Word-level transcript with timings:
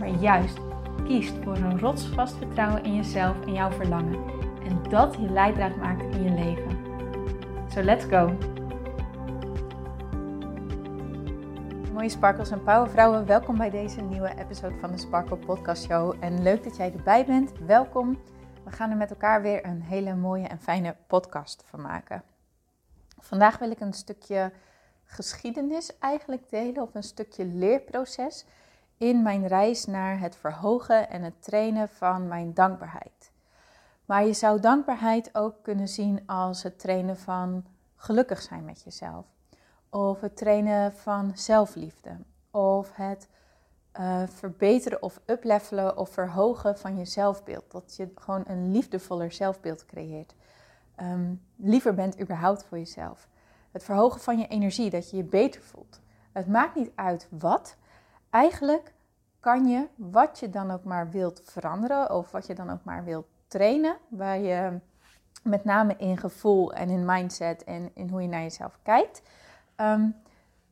maar 0.00 0.08
juist 0.08 0.58
kiest 1.04 1.34
voor 1.42 1.56
een 1.56 1.78
rotsvast 1.78 2.36
vertrouwen 2.36 2.84
in 2.84 2.94
jezelf 2.94 3.46
en 3.46 3.52
jouw 3.52 3.70
verlangen. 3.70 4.24
En 4.64 4.82
dat 4.88 5.14
je 5.14 5.30
leidraad 5.30 5.76
maakt 5.76 6.02
in 6.02 6.22
je 6.22 6.30
leven. 6.30 6.78
So 7.68 7.82
let's 7.82 8.04
go! 8.04 8.36
Mooie 11.92 12.08
sparkles 12.08 12.50
en 12.50 12.62
powervrouwen, 12.62 13.26
welkom 13.26 13.56
bij 13.56 13.70
deze 13.70 14.00
nieuwe 14.00 14.38
episode 14.38 14.78
van 14.78 14.90
de 14.90 14.98
Sparkle 14.98 15.36
Podcast 15.36 15.84
Show. 15.84 16.14
En 16.20 16.42
leuk 16.42 16.64
dat 16.64 16.76
jij 16.76 16.92
erbij 16.92 17.24
bent. 17.24 17.52
Welkom. 17.66 18.18
We 18.64 18.70
gaan 18.70 18.90
er 18.90 18.96
met 18.96 19.10
elkaar 19.10 19.42
weer 19.42 19.64
een 19.64 19.82
hele 19.82 20.14
mooie 20.14 20.46
en 20.46 20.60
fijne 20.60 20.96
podcast 21.06 21.62
van 21.66 21.80
maken. 21.80 22.22
Vandaag 23.18 23.58
wil 23.58 23.70
ik 23.70 23.80
een 23.80 23.92
stukje 23.92 24.52
geschiedenis 25.04 25.98
eigenlijk 25.98 26.50
delen, 26.50 26.82
of 26.82 26.94
een 26.94 27.02
stukje 27.02 27.44
leerproces 27.44 28.46
in 29.00 29.22
mijn 29.22 29.46
reis 29.46 29.86
naar 29.86 30.20
het 30.20 30.36
verhogen 30.36 31.10
en 31.10 31.22
het 31.22 31.42
trainen 31.42 31.88
van 31.88 32.28
mijn 32.28 32.54
dankbaarheid. 32.54 33.30
Maar 34.04 34.24
je 34.26 34.32
zou 34.32 34.60
dankbaarheid 34.60 35.30
ook 35.32 35.54
kunnen 35.62 35.88
zien 35.88 36.22
als 36.26 36.62
het 36.62 36.78
trainen 36.78 37.16
van 37.16 37.64
gelukkig 37.96 38.42
zijn 38.42 38.64
met 38.64 38.82
jezelf. 38.82 39.26
Of 39.90 40.20
het 40.20 40.36
trainen 40.36 40.92
van 40.92 41.32
zelfliefde. 41.34 42.10
Of 42.50 42.96
het 42.96 43.28
uh, 44.00 44.22
verbeteren 44.26 45.02
of 45.02 45.20
uplevelen 45.26 45.96
of 45.96 46.10
verhogen 46.10 46.78
van 46.78 46.98
je 46.98 47.04
zelfbeeld. 47.04 47.70
Dat 47.70 47.96
je 47.96 48.12
gewoon 48.14 48.44
een 48.46 48.72
liefdevoller 48.72 49.32
zelfbeeld 49.32 49.86
creëert. 49.86 50.34
Um, 51.02 51.42
liever 51.56 51.94
bent 51.94 52.20
überhaupt 52.20 52.64
voor 52.64 52.78
jezelf. 52.78 53.28
Het 53.70 53.84
verhogen 53.84 54.20
van 54.20 54.38
je 54.38 54.46
energie, 54.46 54.90
dat 54.90 55.10
je 55.10 55.16
je 55.16 55.24
beter 55.24 55.62
voelt. 55.62 56.00
Het 56.32 56.46
maakt 56.46 56.74
niet 56.74 56.90
uit 56.94 57.28
wat, 57.30 57.76
eigenlijk 58.30 58.92
kan 59.40 59.66
je 59.68 59.86
wat 59.96 60.38
je 60.38 60.50
dan 60.50 60.70
ook 60.70 60.84
maar 60.84 61.10
wilt 61.10 61.42
veranderen 61.44 62.10
of 62.14 62.30
wat 62.30 62.46
je 62.46 62.54
dan 62.54 62.70
ook 62.70 62.84
maar 62.84 63.04
wilt 63.04 63.26
trainen, 63.48 63.96
waar 64.08 64.38
je 64.38 64.78
met 65.42 65.64
name 65.64 65.94
in 65.96 66.18
gevoel 66.18 66.72
en 66.72 66.88
in 66.88 67.04
mindset 67.04 67.64
en 67.64 67.90
in 67.94 68.08
hoe 68.08 68.22
je 68.22 68.28
naar 68.28 68.42
jezelf 68.42 68.78
kijkt, 68.82 69.22
ehm, 69.76 70.08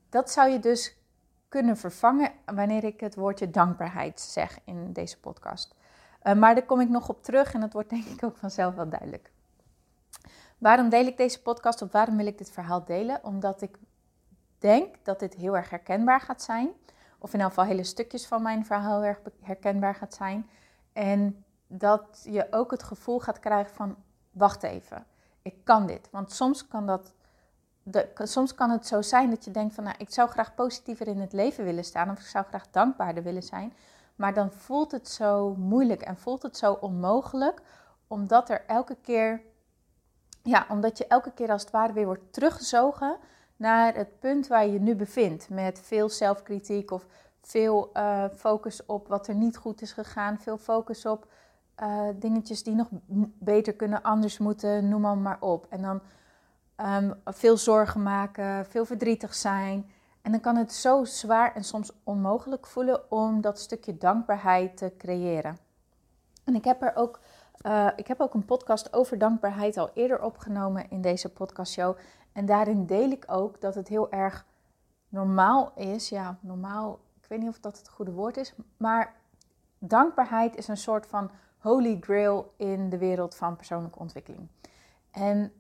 dat 0.09 0.31
zou 0.31 0.51
je 0.51 0.59
dus 0.59 0.97
kunnen 1.49 1.77
vervangen 1.77 2.33
wanneer 2.55 2.85
ik 2.85 3.01
het 3.01 3.15
woordje 3.15 3.51
dankbaarheid 3.51 4.21
zeg 4.21 4.59
in 4.65 4.93
deze 4.93 5.21
podcast. 5.21 5.75
Uh, 6.23 6.35
maar 6.35 6.55
daar 6.55 6.65
kom 6.65 6.81
ik 6.81 6.89
nog 6.89 7.09
op 7.09 7.23
terug 7.23 7.55
en 7.55 7.61
dat 7.61 7.73
wordt 7.73 7.91
denk 7.91 8.05
ik 8.05 8.25
ook 8.25 8.37
vanzelf 8.37 8.75
wel 8.75 8.89
duidelijk. 8.89 9.31
Waarom 10.59 10.89
deel 10.89 11.07
ik 11.07 11.17
deze 11.17 11.43
podcast 11.43 11.83
of 11.83 11.93
waarom 11.93 12.17
wil 12.17 12.27
ik 12.27 12.39
dit 12.39 12.51
verhaal 12.51 12.85
delen? 12.85 13.25
Omdat 13.25 13.63
ik 13.63 13.79
denk 14.59 14.95
dat 15.03 15.19
dit 15.19 15.35
heel 15.35 15.57
erg 15.57 15.71
herkenbaar 15.71 16.21
gaat 16.21 16.43
zijn 16.43 16.69
of 17.19 17.35
in 17.35 17.41
elk 17.41 17.49
geval 17.49 17.65
hele 17.65 17.85
stukjes 17.85 18.27
van 18.27 18.43
mijn 18.43 18.67
verhaal 18.67 19.05
erg 19.05 19.19
herkenbaar 19.41 19.95
gaat 19.95 20.15
zijn. 20.15 20.49
En 20.93 21.45
dat 21.67 22.21
je 22.25 22.47
ook 22.51 22.71
het 22.71 22.83
gevoel 22.83 23.19
gaat 23.21 23.39
krijgen 23.39 23.75
van, 23.75 23.97
wacht 24.31 24.63
even, 24.63 25.07
ik 25.43 25.65
kan 25.65 25.87
dit. 25.87 26.09
Want 26.11 26.33
soms 26.33 26.69
kan, 26.69 26.87
dat, 26.87 27.15
de, 27.83 28.11
soms 28.15 28.55
kan 28.55 28.71
het 28.71 28.87
zo 28.87 29.03
zijn 29.03 29.31
dat 29.31 29.45
je 29.45 29.51
denkt 29.51 29.75
van, 29.75 29.85
nou, 29.85 29.97
ik 29.99 30.11
zou 30.11 30.29
graag 30.29 30.55
positiever 30.55 31.07
in 31.07 31.21
het 31.21 31.33
leven 31.33 31.65
willen 31.65 31.85
staan. 31.85 32.11
Of 32.11 32.19
ik 32.19 32.27
zou 32.27 32.45
graag 32.45 32.71
dankbaarder 32.71 33.23
willen 33.23 33.43
zijn. 33.43 33.73
Maar 34.17 34.35
dan 34.35 34.53
voelt 34.53 34.93
het 34.93 35.09
zo 35.09 35.55
moeilijk 35.55 36.03
en 36.03 36.17
voelt 36.17 36.43
het 36.43 36.57
zo 36.57 36.73
onmogelijk. 36.73 37.63
Omdat 38.07 38.51
er 38.51 38.65
elke 38.67 38.97
keer, 39.03 39.43
ja, 40.43 40.67
omdat 40.69 40.99
je 40.99 41.07
elke 41.07 41.33
keer 41.33 41.51
als 41.51 41.63
het 41.63 41.71
ware 41.71 41.93
weer 41.93 42.07
wordt 42.07 42.33
teruggezogen 42.33 43.17
naar 43.59 43.95
het 43.95 44.19
punt 44.19 44.47
waar 44.47 44.67
je 44.67 44.81
nu 44.81 44.95
bevindt. 44.95 45.51
Met 45.51 45.81
veel 45.81 46.09
zelfkritiek 46.09 46.91
of 46.91 47.07
veel 47.41 47.91
uh, 47.95 48.25
focus 48.37 48.87
op 48.87 49.09
wat 49.09 49.29
er 49.29 49.35
niet 49.35 49.57
goed 49.57 49.83
is 49.83 49.93
gegaan. 49.93 50.39
Veel 50.39 50.59
focus 50.59 51.07
op 51.07 51.27
uh, 51.83 52.09
dingetjes 52.15 52.63
die 52.63 52.75
nog 52.75 52.89
beter 53.39 53.75
kunnen, 53.75 54.03
anders 54.03 54.39
moeten, 54.39 54.89
noem 54.89 55.01
maar, 55.01 55.17
maar 55.17 55.41
op. 55.41 55.67
En 55.69 55.83
dan 55.83 56.01
um, 56.77 57.15
veel 57.25 57.57
zorgen 57.57 58.03
maken, 58.03 58.67
veel 58.67 58.85
verdrietig 58.85 59.35
zijn. 59.35 59.91
En 60.23 60.31
dan 60.31 60.41
kan 60.41 60.57
het 60.57 60.73
zo 60.73 61.05
zwaar 61.05 61.55
en 61.55 61.65
soms 61.65 61.93
onmogelijk 62.05 62.67
voelen 62.67 63.11
om 63.11 63.41
dat 63.41 63.59
stukje 63.59 63.99
dankbaarheid 63.99 64.77
te 64.77 64.93
creëren. 64.99 65.59
En 66.45 66.55
ik 66.55 66.65
heb 66.65 66.83
er 66.83 66.93
ook 66.95 67.21
uh, 67.67 67.89
ik 67.97 68.07
heb 68.07 68.21
ook 68.21 68.35
een 68.35 68.45
podcast 68.45 68.93
over 68.93 69.19
dankbaarheid 69.19 69.77
al 69.77 69.91
eerder 69.95 70.23
opgenomen 70.23 70.91
in 70.91 71.01
deze 71.01 71.29
podcastshow. 71.29 71.97
En 72.39 72.47
daarin 72.47 72.87
deel 72.87 73.11
ik 73.11 73.25
ook 73.27 73.61
dat 73.61 73.75
het 73.75 73.89
heel 73.89 74.11
erg 74.11 74.47
normaal 75.09 75.73
is. 75.75 76.09
Ja, 76.09 76.39
normaal, 76.41 77.01
ik 77.21 77.29
weet 77.29 77.39
niet 77.39 77.49
of 77.49 77.61
dat 77.61 77.79
het 77.79 77.89
goede 77.89 78.13
woord 78.13 78.37
is. 78.37 78.55
Maar 78.77 79.15
dankbaarheid 79.79 80.57
is 80.57 80.69
een 80.69 80.77
soort 80.77 81.07
van 81.07 81.31
holy 81.59 81.99
grail 82.01 82.55
in 82.57 82.89
de 82.89 82.99
wereld 82.99 83.35
van 83.35 83.57
persoonlijke 83.57 83.99
ontwikkeling. 83.99 84.49
En 85.11 85.53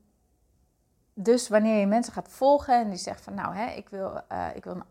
dus 1.15 1.49
wanneer 1.49 1.81
je 1.81 1.87
mensen 1.87 2.12
gaat 2.12 2.28
volgen 2.28 2.75
en 2.75 2.88
die 2.88 2.99
zegt 2.99 3.21
van 3.21 3.34
nou, 3.34 3.55
hè, 3.55 3.71
ik, 3.71 3.88
wil, 3.88 4.21
uh, 4.33 4.47
ik 4.55 4.65
wil 4.65 4.83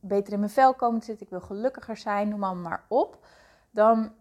beter 0.00 0.32
in 0.32 0.38
mijn 0.38 0.50
vel 0.50 0.74
komen 0.74 1.00
te 1.00 1.06
zitten, 1.06 1.26
ik 1.26 1.32
wil 1.32 1.40
gelukkiger 1.40 1.96
zijn, 1.96 2.28
noem 2.28 2.38
maar, 2.38 2.56
maar 2.56 2.84
op. 2.88 3.26
Dan, 3.70 4.12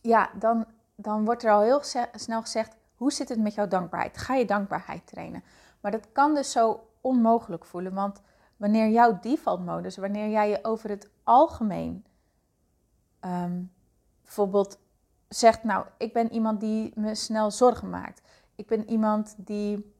ja, 0.00 0.30
dan, 0.38 0.66
dan 0.94 1.24
wordt 1.24 1.44
er 1.44 1.52
al 1.52 1.62
heel 1.62 1.82
snel 2.14 2.40
gezegd, 2.40 2.76
hoe 2.94 3.12
zit 3.12 3.28
het 3.28 3.38
met 3.38 3.54
jouw 3.54 3.68
dankbaarheid? 3.68 4.16
Ga 4.16 4.34
je 4.34 4.44
dankbaarheid 4.44 5.06
trainen? 5.06 5.44
Maar 5.84 5.92
dat 5.92 6.12
kan 6.12 6.34
dus 6.34 6.50
zo 6.50 6.90
onmogelijk 7.00 7.64
voelen, 7.64 7.94
want 7.94 8.20
wanneer 8.56 8.88
jouw 8.88 9.18
default 9.20 9.64
modus, 9.64 9.96
wanneer 9.96 10.28
jij 10.28 10.48
je 10.48 10.58
over 10.62 10.90
het 10.90 11.10
algemeen 11.22 12.04
ehm, 13.20 13.62
bijvoorbeeld 14.22 14.78
zegt, 15.28 15.64
nou, 15.64 15.86
ik 15.98 16.12
ben 16.12 16.32
iemand 16.32 16.60
die 16.60 16.92
me 16.94 17.14
snel 17.14 17.50
zorgen 17.50 17.90
maakt. 17.90 18.22
Ik 18.54 18.66
ben 18.66 18.90
iemand 18.90 19.34
die 19.36 19.94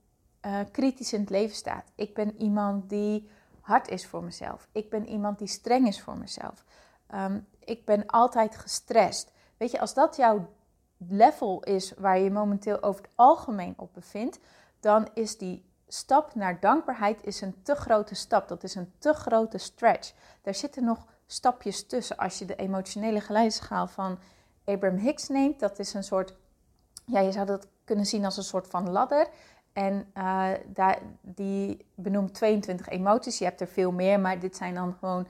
uh, 0.47 0.61
kritisch 0.71 1.13
in 1.13 1.21
het 1.21 1.31
leven 1.31 1.57
staat. 1.57 1.93
Ik 1.95 2.15
ben 2.15 2.37
iemand 2.37 2.89
die 2.89 3.29
hard 3.61 3.89
is 3.89 4.07
voor 4.07 4.25
mezelf. 4.25 4.69
Ik 4.73 4.91
ben 4.91 5.09
iemand 5.09 5.39
die 5.39 5.49
streng 5.49 5.87
is 5.87 6.01
voor 6.03 6.19
mezelf. 6.19 6.65
Ehm, 7.07 7.41
ik 7.59 7.85
ben 7.85 8.07
altijd 8.07 8.57
gestrest. 8.57 9.33
Weet 9.57 9.71
je, 9.71 9.81
als 9.81 9.95
dat 9.95 10.17
jouw 10.17 10.49
level 10.97 11.63
is 11.63 11.95
waar 11.95 12.19
je 12.19 12.31
momenteel 12.31 12.83
over 12.83 13.03
het 13.03 13.13
algemeen 13.15 13.75
op 13.77 13.95
bevindt, 13.95 14.39
dan 14.81 15.09
is 15.15 15.39
die 15.39 15.73
stap 15.95 16.35
naar 16.35 16.61
dankbaarheid 16.61 17.19
is 17.23 17.41
een 17.41 17.63
te 17.63 17.75
grote 17.75 18.15
stap. 18.15 18.49
Dat 18.49 18.63
is 18.63 18.75
een 18.75 18.93
te 18.99 19.13
grote 19.13 19.59
stretch. 19.59 20.13
Daar 20.43 20.55
zitten 20.55 20.85
nog 20.85 21.07
stapjes 21.27 21.87
tussen. 21.87 22.17
Als 22.17 22.39
je 22.39 22.45
de 22.45 22.57
emotionele 22.57 23.21
geleidschaal 23.21 23.87
van 23.87 24.19
Abraham 24.65 24.99
Hicks 24.99 25.29
neemt, 25.29 25.61
dat 25.61 25.79
is 25.79 25.95
een 25.95 26.05
soort, 26.05 26.35
ja, 27.05 27.21
je 27.21 27.33
zou 27.33 27.47
dat 27.47 27.67
kunnen 27.85 28.07
zien 28.07 28.25
als 28.25 28.37
een 28.37 28.43
soort 28.43 28.67
van 28.67 28.91
ladder. 28.91 29.29
En 29.73 30.07
uh, 30.15 30.51
daar, 30.67 30.99
die 31.21 31.87
benoemt 31.95 32.35
22 32.35 32.89
emoties. 32.89 33.39
Je 33.39 33.45
hebt 33.45 33.61
er 33.61 33.67
veel 33.67 33.93
meer, 33.93 34.21
maar 34.21 34.39
dit 34.39 34.57
zijn 34.57 34.75
dan 34.75 34.97
gewoon 34.99 35.27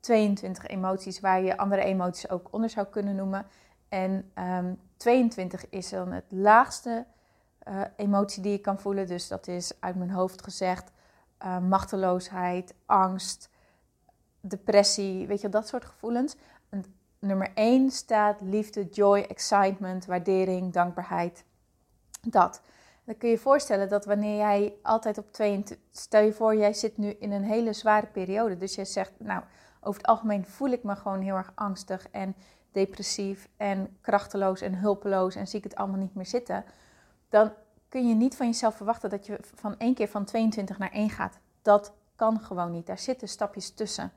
22 0.00 0.66
emoties 0.66 1.20
waar 1.20 1.42
je 1.42 1.56
andere 1.56 1.82
emoties 1.82 2.30
ook 2.30 2.48
onder 2.50 2.70
zou 2.70 2.86
kunnen 2.86 3.16
noemen. 3.16 3.46
En 3.88 4.10
um, 4.10 4.24
ehm, 4.34 4.74
22 4.96 5.68
is 5.68 5.88
dan 5.88 6.12
het 6.12 6.24
laagste 6.28 7.06
uh, 7.68 7.80
emotie 7.96 8.42
die 8.42 8.52
je 8.52 8.58
kan 8.58 8.78
voelen. 8.78 9.06
Dus 9.06 9.28
dat 9.28 9.48
is 9.48 9.72
uit 9.80 9.96
mijn 9.96 10.10
hoofd 10.10 10.42
gezegd 10.42 10.92
uh, 11.44 11.58
machteloosheid, 11.58 12.74
angst, 12.86 13.48
depressie, 14.40 15.26
weet 15.26 15.40
je, 15.40 15.48
dat 15.48 15.68
soort 15.68 15.84
gevoelens. 15.84 16.36
En 16.68 16.84
nummer 17.18 17.50
1 17.54 17.90
staat 17.90 18.40
liefde, 18.40 18.86
joy, 18.86 19.20
excitement, 19.20 20.06
waardering, 20.06 20.72
dankbaarheid. 20.72 21.44
Dat. 22.20 22.60
Dan 23.04 23.16
kun 23.16 23.28
je 23.28 23.34
je 23.34 23.40
voorstellen 23.40 23.88
dat 23.88 24.04
wanneer 24.04 24.36
jij 24.36 24.74
altijd 24.82 25.18
op 25.18 25.32
22, 25.32 25.86
stel 25.90 26.22
je 26.22 26.32
voor, 26.32 26.56
jij 26.56 26.72
zit 26.72 26.96
nu 26.96 27.08
in 27.08 27.32
een 27.32 27.44
hele 27.44 27.72
zware 27.72 28.06
periode. 28.06 28.56
Dus 28.56 28.74
jij 28.74 28.84
zegt, 28.84 29.12
nou, 29.18 29.42
over 29.80 30.00
het 30.00 30.10
algemeen 30.10 30.46
voel 30.46 30.68
ik 30.68 30.82
me 30.82 30.96
gewoon 30.96 31.20
heel 31.20 31.36
erg 31.36 31.52
angstig 31.54 32.08
en 32.10 32.34
depressief 32.72 33.48
en 33.56 33.96
krachteloos 34.00 34.60
en 34.60 34.74
hulpeloos 34.74 35.34
en 35.34 35.46
zie 35.46 35.58
ik 35.58 35.64
het 35.64 35.74
allemaal 35.74 36.00
niet 36.00 36.14
meer 36.14 36.26
zitten, 36.26 36.64
dan 37.34 37.52
kun 37.88 38.08
je 38.08 38.14
niet 38.14 38.36
van 38.36 38.46
jezelf 38.46 38.76
verwachten 38.76 39.10
dat 39.10 39.26
je 39.26 39.38
van 39.54 39.78
één 39.78 39.94
keer 39.94 40.08
van 40.08 40.24
22 40.24 40.78
naar 40.78 40.92
1 40.92 41.10
gaat. 41.10 41.38
Dat 41.62 41.92
kan 42.16 42.40
gewoon 42.40 42.70
niet. 42.70 42.86
Daar 42.86 42.98
zitten 42.98 43.28
stapjes 43.28 43.70
tussen. 43.70 44.12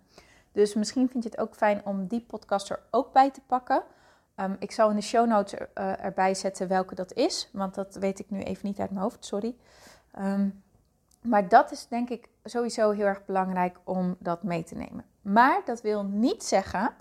Dus 0.52 0.74
misschien 0.74 1.10
vind 1.10 1.24
je 1.24 1.30
het 1.30 1.40
ook 1.40 1.56
fijn 1.56 1.86
om 1.86 2.08
die 2.08 2.22
podcast 2.22 2.70
er 2.70 2.80
ook 2.92 3.14
bij 3.14 3.32
te 3.32 3.42
pakken. 3.48 3.84
Ehm, 4.36 4.56
ik 4.60 4.72
zal 4.72 4.90
in 4.90 4.96
de 4.96 5.02
show 5.02 5.28
notes 5.28 5.60
er, 5.60 5.70
erbij 6.00 6.34
zetten 6.34 6.68
welke 6.68 6.96
dat 6.96 7.14
is, 7.14 7.50
want 7.54 7.76
dat 7.76 7.96
weet 7.96 8.20
ik 8.20 8.30
nu 8.30 8.42
even 8.42 8.68
niet 8.68 8.80
uit 8.80 8.90
mijn 8.90 9.02
hoofd, 9.02 9.26
sorry. 9.26 9.56
Ehm, 10.12 10.50
maar 11.22 11.50
dat 11.50 11.72
is 11.72 11.88
denk 11.88 12.10
ik 12.10 12.30
sowieso 12.44 12.92
heel 12.92 13.06
erg 13.06 13.26
belangrijk 13.26 13.78
om 13.84 14.16
dat 14.20 14.44
mee 14.44 14.64
te 14.64 14.76
nemen. 14.76 15.06
Maar 15.22 15.62
dat 15.66 15.82
wil 15.82 16.04
niet 16.04 16.44
zeggen 16.44 16.94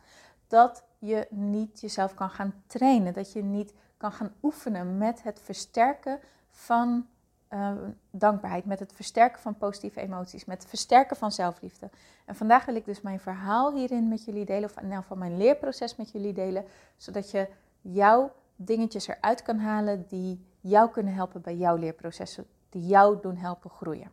dat 0.47 0.85
je 0.99 1.27
niet 1.31 1.81
jezelf 1.81 2.15
kan 2.15 2.31
gaan 2.31 2.62
trainen, 2.67 3.12
dat 3.12 3.33
je 3.33 3.43
niet 3.43 3.73
kan 3.97 4.13
gaan 4.13 4.35
oefenen 4.43 4.99
met 4.99 5.23
het 5.23 5.41
versterken 5.41 6.21
van 6.51 7.07
uh, 7.51 7.73
dankbaarheid, 8.11 8.65
met 8.65 8.79
het 8.79 8.93
versterken 8.93 9.41
van 9.41 9.57
positieve 9.57 10.01
emoties, 10.01 10.45
met 10.45 10.59
het 10.59 10.69
versterken 10.69 11.17
van 11.17 11.33
zelfliefde. 11.33 11.91
En 12.25 12.35
vandaag 12.35 12.65
wil 12.65 12.75
ik 12.75 12.85
dus 12.85 13.01
mijn 13.01 13.21
verhaal 13.21 13.75
hierin 13.75 14.09
met 14.09 14.25
jullie 14.25 14.45
delen, 14.45 14.71
of 14.71 14.83
ieder 14.83 14.97
geval 14.97 15.17
mijn 15.17 15.37
leerproces 15.37 15.97
met 15.97 16.11
jullie 16.11 16.33
delen, 16.33 16.65
zodat 16.97 17.31
je 17.31 17.49
jouw 17.81 18.33
dingetjes 18.57 19.07
eruit 19.07 19.43
kan 19.43 19.59
halen 19.59 20.07
die 20.09 20.47
jou 20.61 20.91
kunnen 20.91 21.15
helpen 21.15 21.43
bij 21.43 21.57
jouw 21.57 21.77
leerprocessen, 21.77 22.47
die 22.69 22.87
jou 22.87 23.21
doen 23.21 23.37
helpen 23.37 23.71
groeien. 23.71 24.11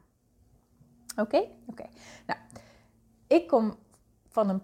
Oké? 1.15 1.47
Oké. 1.65 1.85
Nou, 2.25 2.39
ik 3.27 3.47
kom 3.47 3.75
van 4.27 4.49
een. 4.49 4.61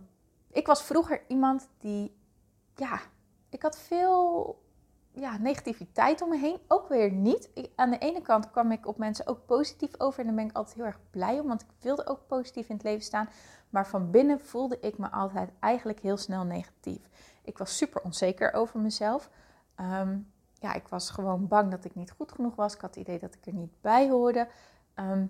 Ik 0.52 0.68
was 0.68 0.84
vroeger 0.84 1.22
iemand 1.28 1.70
die. 1.78 2.18
Ja, 2.76 3.00
ik 3.50 3.62
had 3.62 3.80
veel 3.80 4.58
ja, 5.20 5.38
negativiteit 5.38 6.22
om 6.22 6.30
me 6.30 6.38
heen. 6.38 6.60
Ook 6.68 6.88
weer 6.90 7.12
niet. 7.12 7.50
Aan 7.76 7.90
de 7.90 7.98
ene 7.98 8.22
kant 8.22 8.52
kwam 8.52 8.72
ik 8.72 8.88
op 8.88 8.98
mensen 8.98 9.28
ook 9.28 9.46
positief 9.46 10.00
over. 10.00 10.20
En 10.20 10.26
daar 10.26 10.36
ben 10.36 10.46
ik 10.46 10.56
altijd 10.56 10.76
heel 10.76 10.86
erg 10.86 11.00
blij 11.10 11.40
om. 11.40 11.48
Want 11.48 11.62
ik 11.62 11.68
wilde 11.80 12.08
ook 12.08 12.28
positief 12.28 12.70
in 12.70 12.76
het 12.76 12.84
leven 12.84 13.04
staan. 13.04 13.30
Maar 13.70 13.88
van 13.88 14.12
binnen 14.12 14.40
voelde 14.40 14.80
ik 14.80 14.98
me 14.98 15.12
altijd 15.12 15.50
eigenlijk 15.60 16.00
heel 16.00 16.18
snel 16.18 16.44
negatief. 16.44 17.10
Ik 17.44 17.58
was 17.58 17.78
super 17.78 18.02
onzeker 18.02 18.54
over 18.54 18.80
mezelf. 18.80 19.30
Ehm, 19.76 20.18
ja, 20.54 20.74
ik 20.74 20.88
was 20.88 21.10
gewoon 21.10 21.48
bang 21.48 21.72
dat 21.72 21.86
ik 21.86 21.96
niet 21.96 22.12
goed 22.12 22.32
genoeg 22.32 22.56
was. 22.56 22.74
Ik 22.74 22.82
had 22.82 22.96
het 22.96 23.04
idee 23.04 23.20
dat 23.20 23.36
ik 23.36 23.46
er 23.46 23.54
niet 23.54 23.82
bij 23.82 24.10
hoorde. 24.10 24.48
Ehm, 24.94 25.26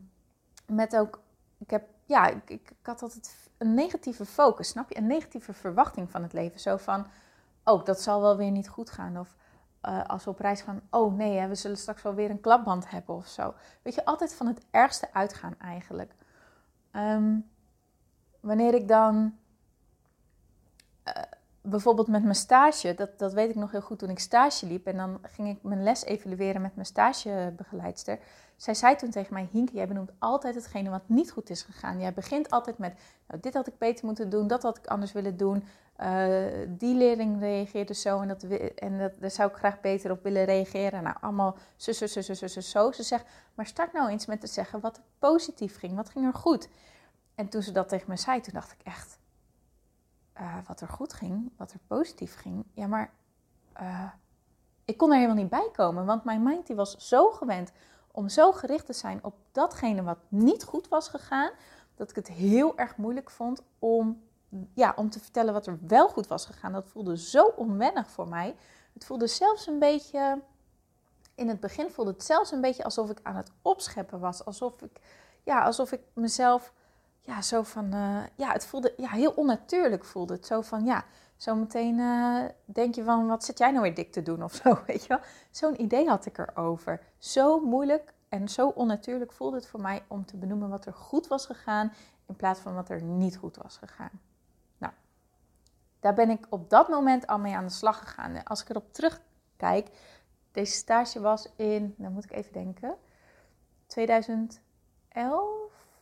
met 0.66 0.98
ook, 0.98 1.22
ik 1.58 1.70
heb, 1.70 1.88
ja, 2.06 2.28
ik, 2.28 2.50
ik, 2.50 2.70
ik 2.70 2.86
had 2.86 3.02
altijd 3.02 3.50
een 3.58 3.74
negatieve 3.74 4.26
focus, 4.26 4.68
snap 4.68 4.90
je? 4.90 4.98
Een 4.98 5.08
negatieve 5.08 5.54
verwachting 5.54 6.12
van 6.12 6.24
het 6.24 6.34
leven. 6.34 6.60
Zo 6.60 6.78
van, 6.78 7.08
oh, 7.64 7.86
dat 7.86 8.02
zal 8.02 8.22
wel 8.22 8.38
weer 8.38 8.52
niet 8.52 8.70
goed 8.70 8.90
gaan. 8.90 9.20
Of 9.20 9.36
uh, 9.82 10.04
als 10.04 10.24
we 10.24 10.30
op 10.30 10.40
reis 10.40 10.62
gaan, 10.62 10.82
oh 10.90 11.14
nee, 11.14 11.38
hè, 11.38 11.48
we 11.48 11.56
zullen 11.56 11.78
straks 11.78 12.02
wel 12.02 12.14
weer 12.14 12.30
een 12.30 12.42
klapband 12.42 12.90
hebben 12.90 13.16
of 13.16 13.28
zo. 13.28 13.54
Weet 13.82 13.96
je, 13.96 14.06
altijd 14.06 14.34
van 14.34 14.48
het 14.48 14.66
ergste 14.72 15.14
uitgaan 15.14 15.56
eigenlijk. 15.60 16.14
Um, 16.92 17.50
wanneer 18.40 18.74
ik 18.74 18.88
dan 18.88 19.38
uh, 21.08 21.14
bijvoorbeeld 21.62 22.08
met 22.08 22.24
mijn 22.24 22.36
stage, 22.36 22.94
dat, 22.94 23.20
dat 23.20 23.34
weet 23.34 23.50
ik 23.50 23.56
nog 23.56 23.72
heel 23.72 23.82
goed 23.82 24.00
toen 24.00 24.10
ik 24.10 24.20
stage 24.20 24.66
liep. 24.66 24.88
En 24.88 24.98
dan 24.98 25.20
ging 25.22 25.50
ik 25.50 25.64
mijn 25.64 25.84
les 25.84 26.04
evalueren 26.04 26.62
met 26.62 26.76
mijn 26.76 26.88
stagebegeleidster. 26.88 28.20
Zij 28.60 28.74
zei 28.74 28.96
toen 28.96 29.10
tegen 29.10 29.34
mij, 29.34 29.48
Hinke, 29.52 29.74
jij 29.74 29.88
benoemt 29.88 30.12
altijd 30.18 30.56
hetgene 30.56 30.90
wat 30.90 31.02
niet 31.06 31.32
goed 31.32 31.50
is 31.50 31.62
gegaan. 31.62 32.00
Jij 32.00 32.14
begint 32.14 32.50
altijd 32.50 32.78
met, 32.78 33.00
nou, 33.28 33.42
dit 33.42 33.54
had 33.54 33.68
ik 33.68 33.78
beter 33.78 34.06
moeten 34.06 34.30
doen, 34.30 34.48
dat 34.48 34.64
had 34.64 34.78
ik 34.78 34.88
anders 34.88 35.12
willen 35.12 35.38
doen. 35.38 35.64
Uh, 35.98 36.46
die 36.68 36.96
leerling 36.96 37.40
reageerde 37.40 37.94
zo 37.94 38.22
en, 38.22 38.28
dat, 38.28 38.44
en 38.76 38.98
dat, 38.98 39.12
daar 39.20 39.32
zou 39.32 39.50
ik 39.50 39.56
graag 39.56 39.82
beter 39.82 40.12
op 40.12 40.24
willen 40.24 40.46
reageren. 40.46 41.04
Nou, 41.04 41.16
allemaal 41.22 41.58
zo, 41.76 41.92
zo, 41.92 42.08
zo, 42.08 42.22
zo, 42.22 42.48
zo, 42.48 42.60
zo. 42.60 42.92
Ze 42.92 43.04
zegt, 43.04 43.26
maar 43.54 43.66
start 43.66 43.94
nou 43.94 44.10
eens 44.10 44.26
met 44.26 44.42
te 44.42 44.48
zeggen 44.48 44.80
wat 44.80 44.98
er 44.98 45.04
positief 45.20 45.78
ging, 45.78 45.96
wat 45.96 46.10
ging 46.10 46.26
er 46.26 46.34
goed. 46.34 46.70
En 47.36 47.50
toen 47.50 47.62
ze 47.62 47.72
dat 47.72 47.90
tegen 47.90 48.10
me 48.10 48.18
zei, 48.18 48.42
toen 48.42 48.54
dacht 48.54 48.72
ik 48.72 48.82
echt, 48.84 49.20
uh, 50.38 50.58
wat 50.68 50.82
er 50.82 50.88
goed 50.88 51.14
ging, 51.14 51.52
wat 51.58 51.72
er 51.72 51.80
positief 51.88 52.36
ging. 52.36 52.66
Ja, 52.74 52.88
maar 52.88 53.14
uh, 53.82 54.12
ik 54.86 54.98
kon 54.98 55.10
er 55.10 55.16
helemaal 55.16 55.36
niet 55.36 55.50
bij 55.50 55.70
komen, 55.74 56.06
want 56.06 56.24
mijn 56.24 56.44
mind 56.44 56.68
die 56.68 56.76
was 56.76 57.08
zo 57.08 57.30
gewend 57.30 57.72
om 58.20 58.30
zo 58.30 58.52
gericht 58.52 58.86
te 58.86 58.94
zijn 58.94 59.20
op 59.24 59.36
datgene 59.52 60.04
wat 60.04 60.18
niet 60.28 60.64
goed 60.64 60.88
was 60.88 61.08
gegaan, 61.08 61.52
dat 61.96 62.10
ik 62.10 62.16
het 62.16 62.28
heel 62.28 62.78
erg 62.78 62.98
moeilijk 62.98 63.30
vond 63.30 63.62
om, 63.80 64.24
ja, 64.74 64.94
om 64.96 65.10
te 65.10 65.20
vertellen 65.20 65.54
wat 65.54 65.68
er 65.68 65.78
wel 65.88 66.10
goed 66.10 66.28
was 66.28 66.46
gegaan. 66.46 66.72
Dat 66.72 66.88
voelde 66.88 67.18
zo 67.18 67.44
onwennig 67.44 68.10
voor 68.10 68.28
mij. 68.28 68.56
Het 68.94 69.06
voelde 69.06 69.28
zelfs 69.28 69.68
een 69.68 69.80
beetje, 69.80 70.42
in 71.36 71.48
het 71.48 71.60
begin 71.60 71.90
voelde 71.90 72.12
het 72.12 72.24
zelfs 72.24 72.52
een 72.52 72.62
beetje 72.62 72.84
alsof 72.84 73.10
ik 73.10 73.20
aan 73.24 73.36
het 73.36 73.52
opscheppen 73.62 74.20
was. 74.20 74.46
Alsof 74.46 74.82
ik, 74.82 75.00
ja, 75.44 75.64
alsof 75.64 75.92
ik 75.92 76.02
mezelf 76.14 76.74
ja, 77.22 77.42
zo 77.42 77.64
van, 77.64 77.96
uh, 77.96 78.24
ja, 78.36 78.52
het 78.52 78.66
voelde, 78.66 78.94
ja, 78.98 79.10
heel 79.10 79.32
onnatuurlijk 79.32 80.06
voelde 80.06 80.34
het. 80.34 80.46
Zo 80.46 80.62
van, 80.62 80.86
ja, 80.86 81.06
zo 81.40 81.56
meteen 81.56 81.98
uh, 81.98 82.46
denk 82.66 82.96
je 82.96 83.04
van, 83.04 83.28
wat 83.28 83.44
zit 83.44 83.58
jij 83.58 83.72
nou 83.72 83.82
weer 83.82 83.96
dik 83.96 84.12
te 84.12 84.22
doen 84.22 84.44
of 84.44 84.54
zo, 84.54 84.80
weet 84.88 85.02
je 85.02 85.08
wel. 85.08 85.20
Zo'n 85.52 85.82
idee 85.82 86.08
had 86.08 86.26
ik 86.26 86.38
erover. 86.38 87.02
Zo 87.18 87.60
moeilijk 87.60 88.14
en 88.30 88.50
zo 88.50 88.68
onnatuurlijk 88.68 89.32
voelde 89.32 89.56
het 89.56 89.68
voor 89.68 89.82
mij 89.82 90.04
om 90.08 90.26
te 90.26 90.38
benoemen 90.38 90.70
wat 90.70 90.86
er 90.86 90.94
goed 90.94 91.28
was 91.28 91.46
gegaan, 91.46 91.94
in 92.26 92.36
plaats 92.36 92.60
van 92.60 92.74
wat 92.74 92.90
er 92.90 93.02
niet 93.02 93.38
goed 93.38 93.56
was 93.56 93.78
gegaan. 93.78 94.22
Nou, 94.78 94.94
daar 96.00 96.14
ben 96.14 96.30
ik 96.30 96.46
op 96.50 96.70
dat 96.70 96.88
moment 96.88 97.28
al 97.28 97.40
mee 97.40 97.56
aan 97.56 97.66
de 97.66 97.72
slag 97.72 98.00
gegaan. 98.00 98.44
Als 98.44 98.62
ik 98.62 98.70
erop 98.70 98.94
terugkijk, 98.94 99.90
deze 100.52 100.74
stage 100.74 101.20
was 101.20 101.50
in, 101.56 101.96
dan 101.98 102.12
moet 102.12 102.24
ik 102.24 102.32
even 102.32 102.54
denken, 102.54 102.96
2011 103.86 104.60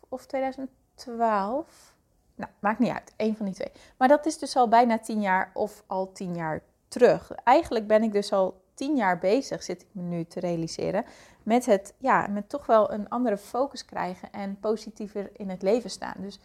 of 0.10 0.26
2012. 0.26 1.96
12. 2.38 2.52
Nou, 2.52 2.52
maakt 2.60 2.80
niet 2.80 2.92
uit. 2.92 3.14
Eén 3.18 3.36
van 3.36 3.46
die 3.46 3.56
twee. 3.56 3.72
Maar 3.98 4.08
dat 4.08 4.26
is 4.26 4.38
dus 4.38 4.56
al 4.56 4.68
bijna 4.68 5.00
tien 5.00 5.22
jaar 5.22 5.52
of 5.54 5.84
al 5.88 6.12
tien 6.12 6.36
jaar 6.36 6.62
terug. 6.88 7.32
Eigenlijk 7.32 7.88
ben 7.88 8.04
ik 8.04 8.12
dus 8.12 8.32
al 8.32 8.62
tien 8.74 8.96
jaar 8.96 9.20
bezig, 9.20 9.64
zit 9.64 9.82
ik 9.82 9.88
me 9.92 10.02
nu 10.02 10.26
te 10.26 10.40
realiseren, 10.40 11.06
met 11.44 11.66
het, 11.66 11.94
ja, 11.98 12.28
met 12.28 12.50
toch 12.50 12.66
wel 12.66 12.92
een 12.92 13.10
andere 13.10 13.38
focus 13.38 13.86
krijgen 13.86 14.32
en 14.32 14.60
positiever 14.60 15.30
in 15.34 15.50
het 15.50 15.62
leven 15.62 15.90
staan. 15.90 16.16
Dus 16.18 16.40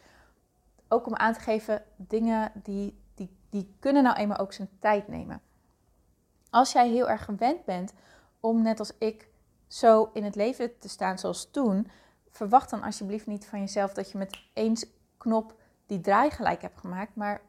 ook 0.89 1.07
om 1.07 1.17
aan 1.17 1.33
te 1.33 1.41
geven, 1.41 1.83
dingen 1.97 2.53
die, 2.63 2.99
die, 3.15 3.37
die 3.51 3.75
kunnen 3.79 4.03
nou 4.03 4.17
eenmaal 4.17 4.39
ook 4.39 4.53
zijn 4.53 4.69
tijd 4.79 5.09
nemen. 5.09 5.41
Als 6.51 6.73
jij 6.73 6.89
heel 6.89 7.09
erg 7.09 7.25
gewend 7.25 7.65
bent 7.65 7.93
om 8.41 8.63
net 8.63 8.79
als 8.79 8.93
ik 8.99 9.29
zo 9.67 10.11
in 10.13 10.25
het 10.25 10.35
leven 10.35 10.79
te 10.79 10.89
staan 10.89 11.19
zoals 11.19 11.51
toen, 11.51 11.91
verwacht 12.31 12.71
dan 12.71 12.83
alsjeblieft 12.83 13.27
niet 13.27 13.47
van 13.47 13.61
jezelf 13.61 13.93
dat 13.93 14.11
je 14.11 14.19
met 14.19 14.39
één 14.53 14.77
knop 15.17 15.55
die 15.93 16.01
draai 16.01 16.31
gelijk 16.31 16.63
hebt 16.63 16.79
gemaakt. 16.79 17.15
Maar 17.15 17.41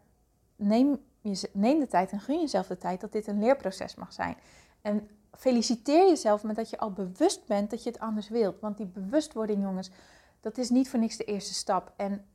neem, 0.55 0.99
je, 1.21 1.49
neem 1.53 1.79
de 1.79 1.87
tijd 1.87 2.11
en 2.11 2.19
gun 2.19 2.39
jezelf 2.39 2.67
de 2.67 2.77
tijd 2.77 3.01
dat 3.01 3.11
dit 3.11 3.27
een 3.27 3.39
leerproces 3.39 3.95
mag 3.95 4.13
zijn. 4.13 4.37
En 4.81 5.09
feliciteer 5.31 6.07
jezelf 6.07 6.43
met 6.43 6.55
dat 6.55 6.69
je 6.69 6.77
al 6.77 6.91
bewust 6.91 7.45
bent 7.45 7.69
dat 7.69 7.83
je 7.83 7.89
het 7.89 7.99
anders 7.99 8.29
wilt. 8.29 8.59
Want 8.59 8.77
die 8.77 8.85
bewustwording, 8.85 9.63
jongens, 9.63 9.89
dat 10.41 10.57
is 10.57 10.69
niet 10.69 10.89
voor 10.89 10.99
niks 10.99 11.17
de 11.17 11.23
eerste 11.23 11.53
stap. 11.53 11.93
En 11.95 12.25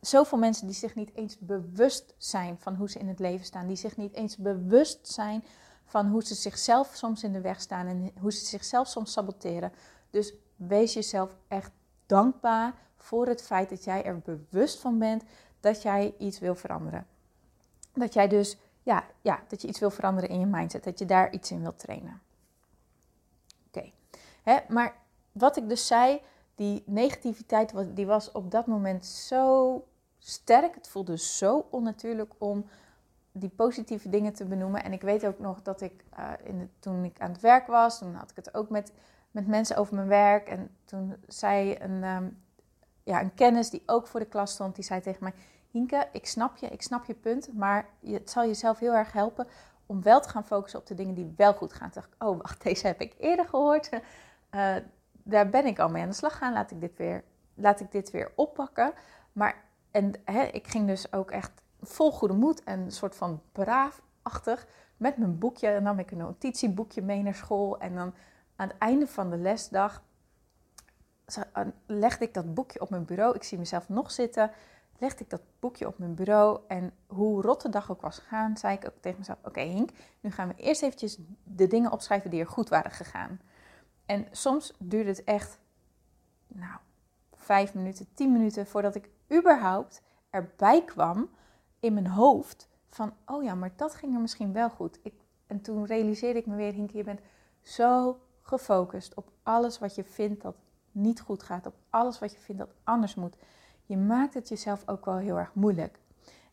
zoveel 0.00 0.38
mensen 0.38 0.66
die 0.66 0.76
zich 0.76 0.94
niet 0.94 1.14
eens 1.14 1.38
bewust 1.38 2.14
zijn 2.18 2.58
van 2.58 2.74
hoe 2.74 2.90
ze 2.90 2.98
in 2.98 3.08
het 3.08 3.18
leven 3.18 3.46
staan, 3.46 3.66
die 3.66 3.76
zich 3.76 3.96
niet 3.96 4.14
eens 4.14 4.36
bewust 4.36 5.08
zijn 5.08 5.44
van 5.84 6.06
hoe 6.06 6.24
ze 6.24 6.34
zichzelf 6.34 6.90
soms 6.94 7.22
in 7.22 7.32
de 7.32 7.40
weg 7.40 7.60
staan 7.60 7.86
en 7.86 8.12
hoe 8.20 8.32
ze 8.32 8.44
zichzelf 8.44 8.88
soms 8.88 9.12
saboteren. 9.12 9.72
Dus 10.10 10.34
wees 10.56 10.92
jezelf 10.92 11.36
echt 11.48 11.70
dankbaar 12.06 12.74
voor 12.96 13.26
het 13.26 13.42
feit 13.42 13.68
dat 13.68 13.84
jij 13.84 14.04
er 14.04 14.18
bewust 14.18 14.80
van 14.80 14.98
bent 14.98 15.22
dat 15.66 15.82
jij 15.82 16.14
iets 16.18 16.38
wil 16.38 16.54
veranderen. 16.54 17.06
Dat 17.94 18.12
jij 18.12 18.28
dus, 18.28 18.58
ja, 18.82 19.04
ja 19.20 19.40
dat 19.48 19.62
je 19.62 19.68
iets 19.68 19.78
wil 19.78 19.90
veranderen 19.90 20.30
in 20.30 20.40
je 20.40 20.46
mindset, 20.46 20.84
dat 20.84 20.98
je 20.98 21.04
daar 21.04 21.32
iets 21.32 21.50
in 21.50 21.60
wilt 21.60 21.78
trainen. 21.78 22.20
Oké, 23.66 23.92
maar 24.68 24.96
wat 25.32 25.56
ik 25.56 25.68
dus 25.68 25.86
zei, 25.86 26.20
die 26.54 26.82
negativiteit 26.86 27.72
die 27.96 28.06
was 28.06 28.32
op 28.32 28.50
dat 28.50 28.66
moment 28.66 29.06
zo 29.06 29.84
sterk. 30.18 30.74
Het 30.74 30.88
voelde 30.88 31.18
zo 31.18 31.66
onnatuurlijk 31.70 32.32
om 32.38 32.66
die 33.32 33.48
positieve 33.48 34.08
dingen 34.08 34.32
te 34.32 34.44
benoemen. 34.44 34.84
En 34.84 34.92
ik 34.92 35.02
weet 35.02 35.26
ook 35.26 35.38
nog 35.38 35.62
dat 35.62 35.80
ik 35.80 36.04
uh, 36.18 36.30
in 36.44 36.70
toen 36.78 37.04
ik 37.04 37.20
aan 37.20 37.32
het 37.32 37.40
werk 37.40 37.66
was, 37.66 37.98
toen 37.98 38.14
had 38.14 38.30
ik 38.30 38.36
het 38.36 38.54
ook 38.54 38.68
met 38.68 38.92
met 39.36 39.46
mensen 39.46 39.76
over 39.76 39.94
mijn 39.94 40.08
werk. 40.08 40.48
En 40.48 40.70
toen 40.84 41.16
zei 41.26 41.76
een, 41.80 42.04
um, 42.04 42.42
ja, 43.02 43.20
een 43.20 43.34
kennis 43.34 43.70
die 43.70 43.82
ook 43.86 44.06
voor 44.06 44.20
de 44.20 44.26
klas 44.26 44.52
stond, 44.52 44.74
die 44.74 44.84
zei 44.84 45.00
tegen 45.00 45.22
mij... 45.22 45.32
Hinke, 45.70 46.08
ik 46.12 46.26
snap 46.26 46.56
je, 46.56 46.66
ik 46.66 46.82
snap 46.82 47.04
je 47.04 47.14
punt, 47.14 47.54
maar 47.54 47.88
het 48.04 48.30
zal 48.30 48.46
jezelf 48.46 48.78
heel 48.78 48.94
erg 48.94 49.12
helpen 49.12 49.46
om 49.86 50.02
wel 50.02 50.20
te 50.20 50.28
gaan 50.28 50.46
focussen 50.46 50.80
op 50.80 50.86
de 50.86 50.94
dingen 50.94 51.14
die 51.14 51.34
wel 51.36 51.54
goed 51.54 51.72
gaan. 51.72 51.90
Dacht 51.92 52.06
ik, 52.06 52.24
oh 52.24 52.38
wacht, 52.38 52.62
deze 52.68 52.86
heb 52.86 53.00
ik 53.00 53.14
eerder 53.18 53.48
gehoord. 53.48 53.90
Uh, 53.92 54.76
daar 55.12 55.48
ben 55.48 55.66
ik 55.66 55.78
al 55.78 55.88
mee 55.88 56.02
aan 56.02 56.08
de 56.08 56.14
slag 56.14 56.38
gaan. 56.38 56.52
Laat 56.52 56.70
ik 56.70 56.80
dit 56.80 56.96
weer, 56.96 57.24
laat 57.54 57.80
ik 57.80 57.92
dit 57.92 58.10
weer 58.10 58.32
oppakken. 58.34 58.92
Maar 59.32 59.64
en, 59.90 60.12
hè, 60.24 60.42
ik 60.42 60.66
ging 60.66 60.86
dus 60.86 61.12
ook 61.12 61.30
echt 61.30 61.62
vol 61.80 62.12
goede 62.12 62.34
moed 62.34 62.64
en 62.64 62.80
een 62.80 62.92
soort 62.92 63.16
van 63.16 63.42
braafachtig 63.52 64.66
met 64.96 65.16
mijn 65.16 65.38
boekje. 65.38 65.72
Dan 65.72 65.82
nam 65.82 65.98
ik 65.98 66.10
een 66.10 66.18
notitieboekje 66.18 67.02
mee 67.02 67.22
naar 67.22 67.34
school 67.34 67.78
en 67.78 67.94
dan 67.94 68.14
aan 68.56 68.68
het 68.68 68.78
einde 68.78 69.06
van 69.06 69.30
de 69.30 69.36
lesdag 69.36 70.02
legde 71.86 72.24
ik 72.24 72.34
dat 72.34 72.54
boekje 72.54 72.80
op 72.80 72.90
mijn 72.90 73.04
bureau. 73.04 73.34
Ik 73.34 73.42
zie 73.42 73.58
mezelf 73.58 73.88
nog 73.88 74.10
zitten. 74.10 74.50
Legde 74.98 75.24
ik 75.24 75.30
dat 75.30 75.42
boekje 75.60 75.86
op 75.86 75.98
mijn 75.98 76.14
bureau. 76.14 76.60
En 76.68 76.92
hoe 77.06 77.42
rot 77.42 77.62
de 77.62 77.68
dag 77.68 77.90
ook 77.90 78.00
was 78.00 78.18
gegaan, 78.18 78.56
zei 78.56 78.76
ik 78.76 78.86
ook 78.86 79.00
tegen 79.00 79.18
mezelf: 79.18 79.38
Oké, 79.44 79.60
Hink, 79.60 79.90
nu 80.20 80.30
gaan 80.30 80.48
we 80.48 80.54
eerst 80.54 80.82
eventjes 80.82 81.18
de 81.42 81.66
dingen 81.66 81.92
opschrijven 81.92 82.30
die 82.30 82.40
er 82.40 82.46
goed 82.46 82.68
waren 82.68 82.90
gegaan. 82.90 83.40
En 84.06 84.26
soms 84.30 84.74
duurde 84.78 85.08
het 85.08 85.24
echt, 85.24 85.58
nou, 86.46 86.78
vijf 87.34 87.74
minuten, 87.74 88.08
tien 88.14 88.32
minuten 88.32 88.66
voordat 88.66 88.94
ik 88.94 89.10
überhaupt 89.32 90.02
erbij 90.30 90.84
kwam 90.84 91.30
in 91.80 91.94
mijn 91.94 92.06
hoofd 92.06 92.68
van: 92.86 93.12
Oh 93.26 93.42
ja, 93.42 93.54
maar 93.54 93.72
dat 93.76 93.94
ging 93.94 94.14
er 94.14 94.20
misschien 94.20 94.52
wel 94.52 94.70
goed. 94.70 94.98
Ik, 95.02 95.14
en 95.46 95.60
toen 95.60 95.86
realiseerde 95.86 96.38
ik 96.38 96.46
me 96.46 96.56
weer: 96.56 96.72
Hink, 96.72 96.90
je 96.90 97.04
bent 97.04 97.20
zo 97.60 98.20
gefocust 98.42 99.14
op 99.14 99.30
alles 99.42 99.78
wat 99.78 99.94
je 99.94 100.04
vindt 100.04 100.42
dat 100.42 100.56
niet 100.92 101.20
goed 101.20 101.42
gaat, 101.42 101.66
op 101.66 101.74
alles 101.90 102.18
wat 102.18 102.32
je 102.32 102.38
vindt 102.38 102.60
dat 102.60 102.74
anders 102.84 103.14
moet. 103.14 103.36
Je 103.86 103.96
maakt 103.96 104.34
het 104.34 104.48
jezelf 104.48 104.82
ook 104.86 105.04
wel 105.04 105.16
heel 105.16 105.38
erg 105.38 105.54
moeilijk. 105.54 105.98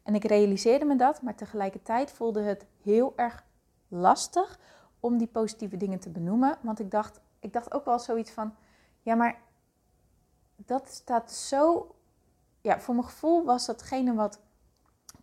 En 0.04 0.16
ik 0.16 0.24
realiseerde 0.24 0.86
me 0.86 0.96
dat, 0.96 1.22
maar 1.22 1.36
tegelijkertijd 1.36 2.12
voelde 2.12 2.42
het 2.42 2.66
heel 2.82 3.14
erg 3.16 3.44
lastig 3.88 4.60
om 5.00 5.18
die 5.18 5.28
positieve 5.28 5.78
dingen 5.78 6.00
te 6.00 6.10
benoemen. 6.10 6.58
Want 6.62 6.80
ik 6.80 6.92
dacht, 6.92 7.20
ik 7.40 7.54
dacht 7.54 7.74
ook 7.74 7.86
wel 7.86 8.00
zoiets 8.00 8.32
van, 8.32 8.56
ja, 9.02 9.16
maar 9.16 9.42
dat 10.56 10.90
staat 10.90 11.32
zo, 11.32 11.96
ja, 12.62 12.80
voor 12.80 12.96
mijn 12.96 13.08
gevoel 13.08 13.44
was 13.46 13.66
datgene 13.66 14.14
wat 14.14 14.40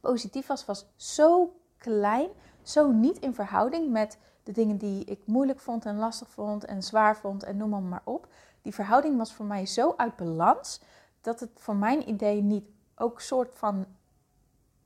positief 0.01 0.47
was, 0.47 0.65
was 0.65 0.87
zo 0.97 1.61
klein, 1.77 2.29
zo 2.63 2.91
niet 2.91 3.19
in 3.19 3.35
verhouding 3.35 3.91
met 3.91 4.19
de 4.43 4.53
dingen 4.53 4.77
die 4.77 5.05
ik 5.05 5.21
moeilijk 5.27 5.61
vond 5.61 5.85
en 5.87 5.97
lastig 5.97 6.31
vond 6.31 6.65
en 6.65 6.83
zwaar 6.83 7.17
vond 7.17 7.43
en 7.43 7.57
noem 7.57 7.71
maar, 7.71 7.83
maar 7.83 8.03
op. 8.05 8.29
Die 8.63 8.75
verhouding 8.75 9.17
was 9.17 9.33
voor 9.33 9.47
mij 9.47 9.67
zo 9.67 9.95
uit 9.97 10.17
balans 10.17 10.81
dat 11.21 11.41
het 11.41 11.51
voor 11.55 11.77
mijn 11.77 12.09
idee 12.09 12.43
niet 12.43 12.69
ook 12.95 13.21
soort 13.21 13.55
van 13.55 13.87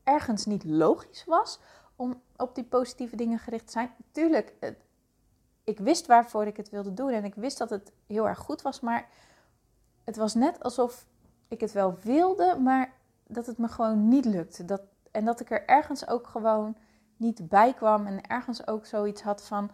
ergens 0.02 0.46
niet 0.46 0.64
logisch 0.64 1.24
was 1.24 1.60
om 1.96 2.22
op 2.36 2.54
die 2.54 2.64
positieve 2.64 3.16
dingen 3.16 3.38
gericht 3.38 3.66
te 3.66 3.72
zijn. 3.72 3.94
Tuurlijk, 4.10 4.54
ik 5.64 5.78
wist 5.78 6.06
waarvoor 6.06 6.46
ik 6.46 6.56
het 6.56 6.70
wilde 6.70 6.94
doen 6.94 7.10
en 7.10 7.24
ik 7.24 7.34
wist 7.34 7.58
dat 7.58 7.70
het 7.70 7.92
heel 8.06 8.28
erg 8.28 8.38
goed 8.38 8.62
was, 8.62 8.80
maar 8.80 9.08
het 10.04 10.16
was 10.16 10.34
net 10.34 10.62
alsof 10.62 11.06
ik 11.48 11.60
het 11.60 11.72
wel 11.72 11.98
wilde, 12.02 12.58
maar 12.58 12.92
dat 13.26 13.46
het 13.46 13.58
me 13.58 13.68
gewoon 13.68 14.08
niet 14.08 14.24
lukte. 14.24 14.64
Dat, 14.64 14.82
en 15.10 15.24
dat 15.24 15.40
ik 15.40 15.50
er 15.50 15.66
ergens 15.66 16.08
ook 16.08 16.26
gewoon 16.26 16.76
niet 17.16 17.48
bij 17.48 17.74
kwam 17.74 18.06
en 18.06 18.20
ergens 18.20 18.66
ook 18.66 18.86
zoiets 18.86 19.22
had 19.22 19.46
van, 19.46 19.70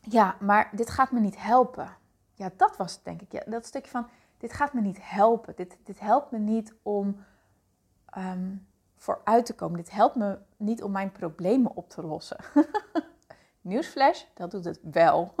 ja, 0.00 0.36
maar 0.40 0.70
dit 0.72 0.90
gaat 0.90 1.10
me 1.10 1.20
niet 1.20 1.42
helpen. 1.42 1.96
Ja, 2.34 2.50
dat 2.56 2.76
was 2.76 2.94
het 2.94 3.04
denk 3.04 3.22
ik. 3.22 3.32
Ja, 3.32 3.42
dat 3.46 3.66
stukje 3.66 3.90
van, 3.90 4.08
dit 4.42 4.52
gaat 4.52 4.72
me 4.72 4.80
niet 4.80 4.98
helpen. 5.00 5.56
Dit, 5.56 5.78
dit 5.82 6.00
helpt 6.00 6.30
me 6.30 6.38
niet 6.38 6.74
om 6.82 7.24
um, 8.18 8.66
vooruit 8.96 9.46
te 9.46 9.54
komen. 9.54 9.76
Dit 9.76 9.90
helpt 9.90 10.16
me 10.16 10.38
niet 10.56 10.82
om 10.82 10.92
mijn 10.92 11.12
problemen 11.12 11.76
op 11.76 11.88
te 11.88 12.02
lossen. 12.02 12.36
Nieuwsflash, 13.60 14.24
dat 14.34 14.50
doet 14.50 14.64
het 14.64 14.78
wel. 14.82 15.34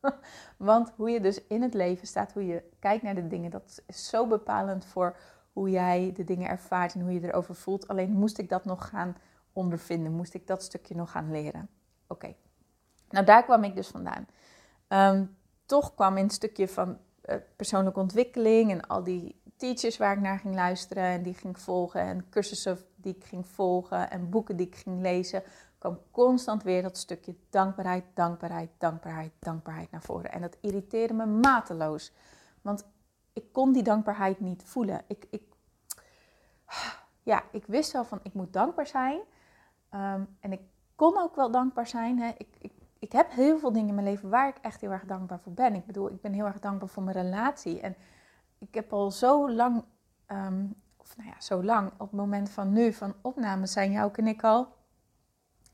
Want 0.56 0.92
hoe 0.96 1.10
je 1.10 1.20
dus 1.20 1.46
in 1.46 1.62
het 1.62 1.74
leven 1.74 2.06
staat, 2.06 2.32
hoe 2.32 2.46
je 2.46 2.62
kijkt 2.78 3.02
naar 3.02 3.14
de 3.14 3.26
dingen, 3.26 3.50
dat 3.50 3.82
is 3.86 4.08
zo 4.08 4.26
bepalend 4.26 4.84
voor 4.84 5.16
hoe 5.52 5.70
jij 5.70 6.12
de 6.14 6.24
dingen 6.24 6.48
ervaart 6.48 6.94
en 6.94 7.00
hoe 7.00 7.12
je 7.12 7.28
erover 7.28 7.54
voelt. 7.54 7.88
Alleen 7.88 8.12
moest 8.12 8.38
ik 8.38 8.48
dat 8.48 8.64
nog 8.64 8.88
gaan 8.88 9.16
ondervinden, 9.52 10.12
moest 10.12 10.34
ik 10.34 10.46
dat 10.46 10.62
stukje 10.62 10.94
nog 10.94 11.10
gaan 11.10 11.30
leren. 11.30 11.68
Oké, 12.06 12.34
nou 13.08 13.24
daar 13.24 13.44
kwam 13.44 13.64
ik 13.64 13.74
dus 13.74 13.88
vandaan. 13.88 14.26
Ehm, 14.88 15.24
toch 15.66 15.94
kwam 15.94 16.16
in 16.16 16.24
het 16.24 16.32
stukje 16.32 16.68
van 16.68 16.98
persoonlijke 17.56 18.00
ontwikkeling 18.00 18.70
en 18.70 18.86
al 18.86 19.04
die 19.04 19.42
teachers 19.56 19.96
waar 19.96 20.16
ik 20.16 20.22
naar 20.22 20.38
ging 20.38 20.54
luisteren 20.54 21.02
en 21.04 21.22
die 21.22 21.34
ging 21.34 21.58
volgen 21.58 22.00
en 22.00 22.28
cursussen 22.30 22.78
die 22.96 23.16
ik 23.16 23.24
ging 23.24 23.46
volgen 23.46 24.10
en 24.10 24.30
boeken 24.30 24.56
die 24.56 24.66
ik 24.66 24.76
ging 24.76 25.00
lezen, 25.00 25.42
kwam 25.78 26.00
constant 26.10 26.62
weer 26.62 26.82
dat 26.82 26.98
stukje 26.98 27.34
dankbaarheid, 27.50 28.04
dankbaarheid, 28.14 28.70
dankbaarheid, 28.78 29.32
dankbaarheid 29.38 29.90
naar 29.90 30.02
voren. 30.02 30.32
En 30.32 30.40
dat 30.40 30.56
irriteerde 30.60 31.14
me 31.14 31.26
mateloos. 31.26 32.12
Want 32.62 32.86
ik 33.32 33.52
kon 33.52 33.72
die 33.72 33.82
dankbaarheid 33.82 34.40
niet 34.40 34.62
voelen. 34.64 35.04
Ik, 35.06 35.26
ik, 35.30 35.42
ja, 37.22 37.42
ik 37.52 37.66
wist 37.66 37.92
wel 37.92 38.04
van 38.04 38.20
ik 38.22 38.34
moet 38.34 38.52
dankbaar 38.52 38.86
zijn. 38.86 39.20
Ehm, 39.88 40.24
en 40.40 40.52
ik 40.52 40.60
kon 40.94 41.18
ook 41.18 41.36
wel 41.36 41.50
dankbaar 41.50 41.86
zijn. 41.86 42.18
Hè. 42.18 42.32
Ik 42.58 42.72
ik 43.04 43.12
heb 43.12 43.30
heel 43.30 43.58
veel 43.58 43.72
dingen 43.72 43.88
in 43.88 43.94
mijn 43.94 44.06
leven 44.06 44.28
waar 44.28 44.48
ik 44.48 44.56
echt 44.60 44.80
heel 44.80 44.90
erg 44.90 45.04
dankbaar 45.04 45.40
voor 45.40 45.52
ben. 45.52 45.74
Ik 45.74 45.86
bedoel, 45.86 46.10
ik 46.10 46.20
ben 46.20 46.32
heel 46.32 46.46
erg 46.46 46.58
dankbaar 46.58 46.88
voor 46.88 47.02
mijn 47.02 47.16
relatie. 47.16 47.80
En 47.80 47.96
ik 48.58 48.74
heb 48.74 48.92
al 48.92 49.10
zo 49.10 49.50
lang, 49.50 49.84
um, 50.28 50.74
of 50.96 51.16
nou 51.16 51.28
ja, 51.28 51.40
zo 51.40 51.64
lang, 51.64 51.90
op 51.92 51.98
het 51.98 52.20
moment 52.20 52.50
van 52.50 52.72
nu, 52.72 52.92
van 52.92 53.14
opname, 53.20 53.66
zijn 53.66 53.90
jou 53.90 54.10
en 54.12 54.26
ik 54.26 54.44
al 54.44 54.68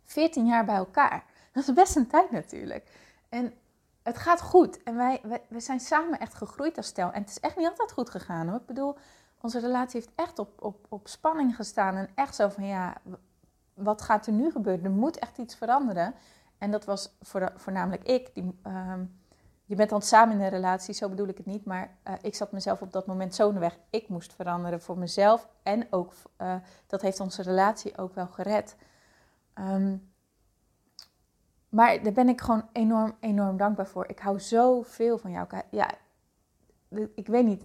14 0.05 0.47
jaar 0.47 0.65
bij 0.65 0.75
elkaar. 0.75 1.25
Dat 1.53 1.69
is 1.69 1.75
best 1.75 1.97
een 1.97 2.07
tijd 2.07 2.31
natuurlijk. 2.31 2.91
En 3.29 3.55
het 4.03 4.19
gaat 4.19 4.41
goed. 4.41 4.83
En 4.83 4.97
wij, 4.97 5.21
wij, 5.23 5.43
wij 5.49 5.61
zijn 5.61 5.81
samen 5.81 6.19
echt 6.19 6.35
gegroeid 6.35 6.77
als 6.77 6.87
stel. 6.87 7.13
En 7.13 7.21
het 7.21 7.31
is 7.31 7.41
echt 7.41 7.57
niet 7.57 7.69
altijd 7.69 7.93
goed 7.93 8.11
gegaan 8.11 8.49
hoor. 8.49 8.61
Ik 8.61 8.67
bedoel, 8.67 8.97
onze 9.41 9.61
relatie 9.61 10.01
heeft 10.01 10.13
echt 10.15 10.39
op, 10.39 10.63
op, 10.63 10.87
op 10.89 11.09
spanning 11.09 11.57
gestaan. 11.57 11.97
En 11.97 12.09
echt 12.15 12.35
zo 12.35 12.49
van 12.49 12.67
ja, 12.67 12.97
wat 13.75 14.03
gaat 14.03 14.27
er 14.27 14.33
nu 14.33 14.51
gebeuren? 14.51 14.85
Er 14.85 14.91
moet 14.91 15.19
echt 15.19 15.39
iets 15.39 15.55
veranderen. 15.55 16.15
En 16.61 16.71
dat 16.71 16.85
was 16.85 17.17
voor, 17.21 17.52
voornamelijk 17.57 18.02
ik. 18.02 18.35
Die, 18.35 18.59
ehm, 18.62 19.05
je 19.64 19.75
bent 19.75 19.90
dan 19.90 20.02
samen 20.02 20.35
in 20.35 20.40
een 20.40 20.49
relatie, 20.49 20.95
zo 20.95 21.09
bedoel 21.09 21.29
ik 21.29 21.37
het 21.37 21.47
niet. 21.47 21.64
Maar 21.64 21.97
uh, 22.09 22.14
ik 22.21 22.35
zat 22.35 22.52
mezelf 22.52 22.83
op 22.83 22.93
dat 22.93 23.07
moment 23.07 23.35
zo 23.35 23.52
weg. 23.52 23.79
Ik 23.90 24.09
moest 24.09 24.35
veranderen 24.35 24.81
voor 24.81 24.99
mezelf. 24.99 25.49
En 25.62 25.87
ook, 25.90 26.12
uh, 26.38 26.55
dat 26.87 27.02
heeft 27.02 27.21
onze 27.21 27.43
relatie 27.43 27.99
ook 27.99 28.14
wel 28.14 28.26
gered. 28.26 28.76
Um, 29.55 30.12
maar 31.69 32.02
daar 32.02 32.12
ben 32.12 32.29
ik 32.29 32.40
gewoon 32.40 32.69
enorm, 32.73 33.17
enorm 33.21 33.57
dankbaar 33.57 33.87
voor. 33.87 34.09
Ik 34.09 34.19
hou 34.19 34.40
zoveel 34.40 35.19
van 35.19 35.31
jou. 35.31 35.49
Ja, 35.71 35.90
ik 37.14 37.26
weet 37.26 37.45
niet. 37.45 37.64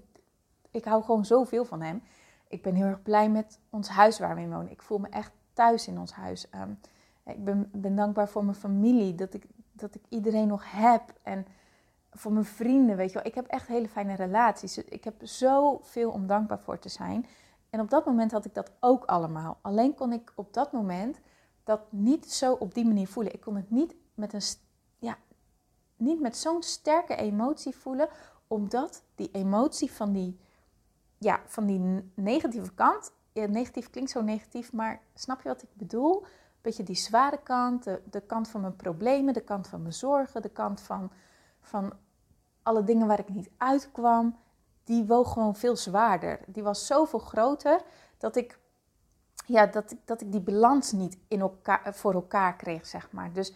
Ik 0.72 0.86
hou 0.86 1.04
gewoon 1.04 1.26
zoveel 1.26 1.66
van 1.66 1.82
hem. 1.82 2.04
Ik 2.48 2.62
ben 2.62 2.76
heel 2.76 2.86
erg 2.86 3.02
blij 3.02 3.30
met 3.30 3.60
ons 3.70 3.90
huis 3.90 4.20
waar 4.20 4.36
we 4.36 4.42
in 4.42 4.52
wonen. 4.52 4.72
Ik 4.72 4.82
voel 4.82 4.98
me 4.98 5.10
echt 5.10 5.32
thuis 5.54 5.88
in 5.88 6.00
ons 6.00 6.12
huis. 6.12 6.48
Um, 6.56 6.80
ik 7.26 7.44
ben, 7.72 7.96
dankbaar 7.96 8.30
voor 8.30 8.44
mijn 8.44 8.58
familie, 8.58 9.16
dat 9.16 9.34
ik, 9.34 9.46
dat 9.72 9.96
ik 9.96 10.02
iedereen 10.10 10.48
nog 10.48 10.72
heb. 10.72 11.14
En 11.22 11.46
voor 12.12 12.32
mijn 12.32 12.46
vrienden, 12.46 12.98
weet 12.98 13.08
je 13.08 13.14
wel. 13.18 13.26
Ik 13.26 13.36
heb 13.36 13.48
echt 13.48 13.68
hele 13.68 13.90
fijne 13.90 14.16
relaties. 14.16 14.78
Ik 14.78 15.04
heb 15.04 15.16
zoveel 15.22 16.12
om 16.12 16.28
dankbaar 16.28 16.60
voor 16.60 16.80
te 16.80 16.90
zijn. 16.90 17.26
En 17.70 17.80
op 17.80 17.90
dat 17.90 18.06
moment 18.06 18.32
had 18.32 18.46
ik 18.46 18.54
dat 18.54 18.72
ook 18.80 19.06
allemaal. 19.06 19.58
Alleen 19.62 19.96
kon 19.96 20.14
ik 20.14 20.32
op 20.36 20.54
dat 20.54 20.72
moment 20.72 21.20
dat 21.64 21.82
niet 21.90 22.32
zo 22.32 22.54
op 22.54 22.74
die 22.74 22.86
manier 22.86 23.08
voelen. 23.08 23.34
Ik 23.34 23.42
kon 23.42 23.56
het 23.56 23.72
niet 23.72 23.96
met, 24.14 24.34
een, 24.34 24.42
ja, 25.00 25.18
niet 25.96 26.22
met 26.22 26.38
zo'n 26.38 26.64
sterke 26.64 27.16
emotie 27.16 27.76
voelen, 27.76 28.10
omdat 28.48 29.04
die 29.16 29.30
emotie 29.32 29.92
van 29.92 30.12
die, 30.12 30.40
ja, 31.18 31.42
van 31.46 31.66
die 31.66 32.12
negatieve 32.14 32.74
kant, 32.74 33.12
negatief 33.34 33.90
klinkt 33.90 34.12
zo 34.12 34.22
negatief, 34.22 34.74
maar 34.74 35.02
snap 35.14 35.42
je 35.42 35.48
wat 35.48 35.62
ik 35.62 35.70
bedoel? 35.74 36.26
Beetje 36.66 36.84
die 36.84 36.96
zware 36.96 37.40
kant, 37.44 37.84
de, 37.84 38.02
de 38.10 38.22
kant 38.22 38.48
van 38.48 38.62
mijn 38.62 38.76
problemen, 38.76 39.34
de 39.34 39.42
kant 39.42 39.68
van 39.68 39.82
mijn 39.82 39.94
zorgen, 39.94 40.42
de 40.42 40.50
kant 40.50 40.82
van, 40.82 41.12
van 41.62 41.94
alle 42.64 42.84
dingen 42.84 43.08
waar 43.08 43.20
ik 43.20 43.30
niet 43.30 43.50
uitkwam, 43.58 44.38
die 44.84 45.06
woog 45.06 45.34
gewoon 45.34 45.56
veel 45.56 45.76
zwaarder. 45.76 46.40
Die 46.48 46.64
was 46.64 46.86
zoveel 46.86 47.20
groter 47.20 47.82
dat 48.18 48.36
ik, 48.36 48.60
ja, 49.46 49.66
dat, 49.66 49.96
dat 50.06 50.22
ik 50.22 50.32
die 50.32 50.42
balans 50.42 50.92
niet 50.92 51.18
in 51.28 51.40
elkaar, 51.40 51.96
voor 51.96 52.14
elkaar 52.14 52.56
kreeg, 52.56 52.86
zeg 52.86 53.12
maar. 53.12 53.34
Dus 53.34 53.56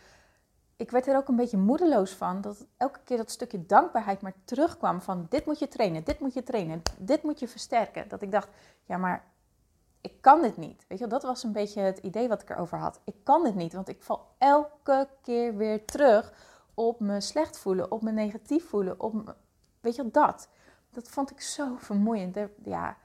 ik 0.75 0.91
werd 0.91 1.07
er 1.07 1.17
ook 1.17 1.27
een 1.27 1.35
beetje 1.35 1.57
moedeloos 1.57 2.11
van 2.11 2.41
dat 2.41 2.65
elke 2.77 2.99
keer 3.03 3.17
dat 3.17 3.31
stukje 3.31 3.65
dankbaarheid 3.65 4.21
maar 4.21 4.33
terugkwam 4.43 5.01
van 5.01 5.25
dit 5.29 5.45
moet 5.45 5.59
je 5.59 5.67
trainen, 5.67 6.03
dit 6.03 6.19
moet 6.19 6.33
je 6.33 6.43
trainen, 6.43 6.81
dit 6.97 7.23
moet 7.23 7.39
je 7.39 7.47
versterken. 7.47 8.09
Dat 8.09 8.21
ik 8.21 8.31
dacht, 8.31 8.49
ja 8.85 8.97
maar 8.97 9.23
ik 10.01 10.21
kan 10.21 10.41
dit 10.41 10.57
niet. 10.57 10.85
Weet 10.87 10.99
je, 10.99 11.07
dat 11.07 11.23
was 11.23 11.43
een 11.43 11.51
beetje 11.51 11.81
het 11.81 11.97
idee 11.97 12.27
wat 12.27 12.41
ik 12.41 12.49
erover 12.49 12.77
had. 12.77 12.99
Ik 13.03 13.15
kan 13.23 13.43
dit 13.43 13.55
niet, 13.55 13.73
want 13.73 13.89
ik 13.89 14.03
val 14.03 14.27
elke 14.37 15.07
keer 15.21 15.55
weer 15.55 15.85
terug 15.85 16.33
op 16.73 16.99
me 16.99 17.21
slecht 17.21 17.57
voelen, 17.57 17.91
op 17.91 18.01
me 18.01 18.11
negatief 18.11 18.69
voelen, 18.69 18.99
op 18.99 19.35
weet 19.79 19.95
je 19.95 20.11
dat. 20.11 20.49
Dat 20.91 21.09
vond 21.09 21.31
ik 21.31 21.41
zo 21.41 21.75
vermoeiend. 21.77 22.37
ja, 22.63 22.97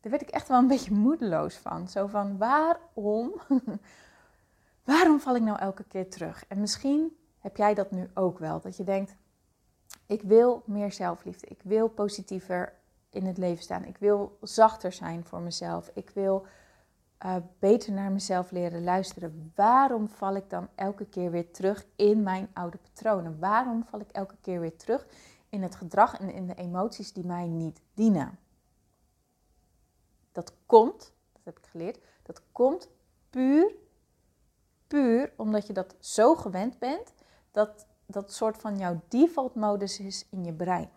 daar 0.00 0.10
werd 0.10 0.22
ik 0.22 0.30
echt 0.30 0.48
wel 0.48 0.58
een 0.58 0.66
beetje 0.66 0.94
moedeloos 0.94 1.56
van. 1.56 1.88
Zo 1.88 2.06
van, 2.06 2.38
waarom, 2.38 3.34
waarom 4.84 5.20
val 5.20 5.36
ik 5.36 5.42
nou 5.42 5.58
elke 5.58 5.84
keer 5.84 6.10
terug? 6.10 6.44
En 6.48 6.60
misschien 6.60 7.16
heb 7.38 7.56
jij 7.56 7.74
dat 7.74 7.90
nu 7.90 8.10
ook 8.14 8.38
wel, 8.38 8.60
dat 8.60 8.76
je 8.76 8.84
denkt, 8.84 9.14
ik 10.06 10.22
wil 10.22 10.62
meer 10.66 10.92
zelfliefde, 10.92 11.46
ik 11.46 11.60
wil 11.62 11.88
positiever 11.88 12.72
in 13.12 13.26
het 13.26 13.38
leven 13.38 13.62
staan. 13.62 13.84
Ik 13.84 13.96
wil 13.98 14.38
zachter 14.40 14.92
zijn 14.92 15.24
voor 15.24 15.40
mezelf. 15.40 15.90
Ik 15.94 16.10
wil 16.10 16.46
uh, 17.24 17.36
beter 17.58 17.92
naar 17.92 18.12
mezelf 18.12 18.50
leren 18.50 18.84
luisteren. 18.84 19.52
Waarom 19.54 20.08
val 20.08 20.36
ik 20.36 20.50
dan 20.50 20.68
elke 20.74 21.04
keer 21.04 21.30
weer 21.30 21.50
terug 21.50 21.86
in 21.96 22.22
mijn 22.22 22.48
oude 22.52 22.78
patronen? 22.78 23.38
Waarom 23.38 23.84
val 23.84 24.00
ik 24.00 24.10
elke 24.10 24.36
keer 24.40 24.60
weer 24.60 24.76
terug 24.76 25.06
in 25.48 25.62
het 25.62 25.74
gedrag 25.74 26.18
en 26.18 26.32
in 26.32 26.46
de 26.46 26.54
emoties 26.54 27.12
die 27.12 27.24
mij 27.24 27.46
niet 27.46 27.80
dienen? 27.94 28.38
Dat 30.32 30.54
komt, 30.66 31.12
dat 31.32 31.42
heb 31.44 31.58
ik 31.58 31.66
geleerd, 31.66 31.98
dat 32.22 32.42
komt 32.52 32.88
puur, 33.30 33.74
puur 34.86 35.32
omdat 35.36 35.66
je 35.66 35.72
dat 35.72 35.94
zo 36.00 36.34
gewend 36.34 36.78
bent, 36.78 37.12
dat 37.50 37.86
dat 38.06 38.32
soort 38.32 38.56
van 38.56 38.78
jouw 38.78 39.00
default 39.08 39.54
modus 39.54 40.00
is 40.00 40.26
in 40.30 40.44
je 40.44 40.52
brein. 40.52 40.90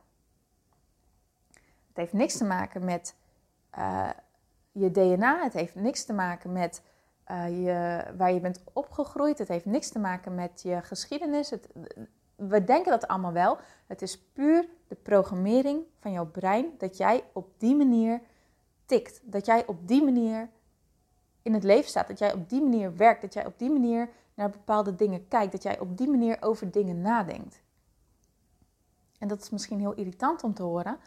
Het 1.95 2.03
heeft 2.03 2.13
niks 2.13 2.37
te 2.37 2.45
maken 2.45 2.85
met 2.85 3.15
uh, 3.77 4.09
je 4.71 4.91
DNA, 4.91 5.43
het 5.43 5.53
heeft 5.53 5.75
niks 5.75 6.05
te 6.05 6.13
maken 6.13 6.51
met 6.51 6.81
uh, 7.31 7.65
je, 7.65 8.03
waar 8.17 8.33
je 8.33 8.39
bent 8.39 8.63
opgegroeid, 8.73 9.37
het 9.37 9.47
heeft 9.47 9.65
niks 9.65 9.89
te 9.89 9.99
maken 9.99 10.35
met 10.35 10.61
je 10.61 10.81
geschiedenis. 10.81 11.49
Het, 11.49 11.67
we 12.35 12.63
denken 12.63 12.91
dat 12.91 13.07
allemaal 13.07 13.31
wel. 13.31 13.57
Het 13.87 14.01
is 14.01 14.21
puur 14.21 14.67
de 14.87 14.95
programmering 14.95 15.83
van 15.99 16.11
jouw 16.11 16.25
brein 16.25 16.65
dat 16.77 16.97
jij 16.97 17.23
op 17.33 17.49
die 17.57 17.75
manier 17.75 18.21
tikt. 18.85 19.21
Dat 19.23 19.45
jij 19.45 19.65
op 19.67 19.87
die 19.87 20.03
manier 20.03 20.49
in 21.41 21.53
het 21.53 21.63
leven 21.63 21.89
staat. 21.89 22.07
Dat 22.07 22.19
jij 22.19 22.33
op 22.33 22.49
die 22.49 22.61
manier 22.61 22.95
werkt. 22.95 23.21
Dat 23.21 23.33
jij 23.33 23.45
op 23.45 23.59
die 23.59 23.69
manier 23.69 24.09
naar 24.33 24.49
bepaalde 24.49 24.95
dingen 24.95 25.27
kijkt. 25.27 25.51
Dat 25.51 25.63
jij 25.63 25.79
op 25.79 25.97
die 25.97 26.09
manier 26.09 26.37
over 26.39 26.71
dingen 26.71 27.01
nadenkt. 27.01 27.61
En 29.19 29.27
dat 29.27 29.41
is 29.41 29.49
misschien 29.49 29.79
heel 29.79 29.93
irritant 29.93 30.43
om 30.43 30.53
te 30.53 30.63
horen. 30.63 30.97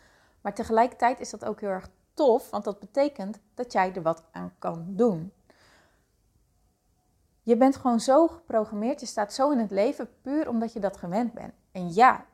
Maar 0.40 0.54
tegelijkertijd 0.54 1.20
is 1.20 1.30
dat 1.30 1.44
ook 1.44 1.60
heel 1.60 1.68
erg 1.68 1.88
tof. 2.14 2.50
Want 2.50 2.64
dat 2.64 2.78
betekent 2.78 3.38
dat 3.54 3.72
jij 3.72 3.94
er 3.94 4.02
wat 4.02 4.24
aan 4.30 4.52
kan 4.58 4.84
doen. 4.88 5.32
Je 7.42 7.56
bent 7.56 7.76
gewoon 7.76 8.00
zo 8.00 8.26
geprogrammeerd, 8.26 9.00
je 9.00 9.06
staat 9.06 9.32
zo 9.32 9.50
in 9.50 9.58
het 9.58 9.70
leven 9.70 10.08
puur 10.22 10.48
omdat 10.48 10.72
je 10.72 10.80
dat 10.80 10.96
gewend 10.96 11.32
bent. 11.32 11.52
En 11.72 11.94
ja, 11.94 12.24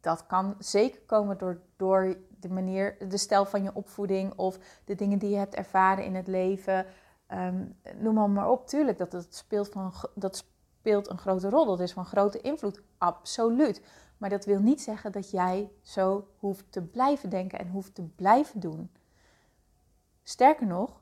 dat 0.00 0.26
kan 0.26 0.54
zeker 0.58 1.00
komen 1.00 1.38
door, 1.38 1.60
door 1.76 2.16
de 2.40 2.48
manier, 2.48 2.96
de 3.08 3.16
stijl 3.16 3.44
van 3.44 3.62
je 3.62 3.70
opvoeding 3.74 4.32
of 4.36 4.58
de 4.84 4.94
dingen 4.94 5.18
die 5.18 5.30
je 5.30 5.36
hebt 5.36 5.54
ervaren 5.54 6.04
in 6.04 6.14
het 6.14 6.26
leven. 6.26 6.86
Um, 7.32 7.76
noem 7.98 8.14
maar, 8.14 8.30
maar 8.30 8.50
op. 8.50 8.66
Tuurlijk, 8.66 8.98
dat, 8.98 9.10
dat, 9.10 9.26
speelt 9.34 9.68
van, 9.68 9.92
dat 10.14 10.44
speelt 10.80 11.10
een 11.10 11.18
grote 11.18 11.48
rol. 11.48 11.64
Dat 11.64 11.80
is 11.80 11.92
van 11.92 12.04
grote 12.04 12.40
invloed. 12.40 12.82
Absoluut. 12.98 13.82
Maar 14.18 14.30
dat 14.30 14.44
wil 14.44 14.60
niet 14.60 14.82
zeggen 14.82 15.12
dat 15.12 15.30
jij 15.30 15.70
zo 15.82 16.28
hoeft 16.38 16.72
te 16.72 16.82
blijven 16.82 17.30
denken 17.30 17.58
en 17.58 17.68
hoeft 17.68 17.94
te 17.94 18.02
blijven 18.02 18.60
doen. 18.60 18.90
Sterker 20.22 20.66
nog, 20.66 21.00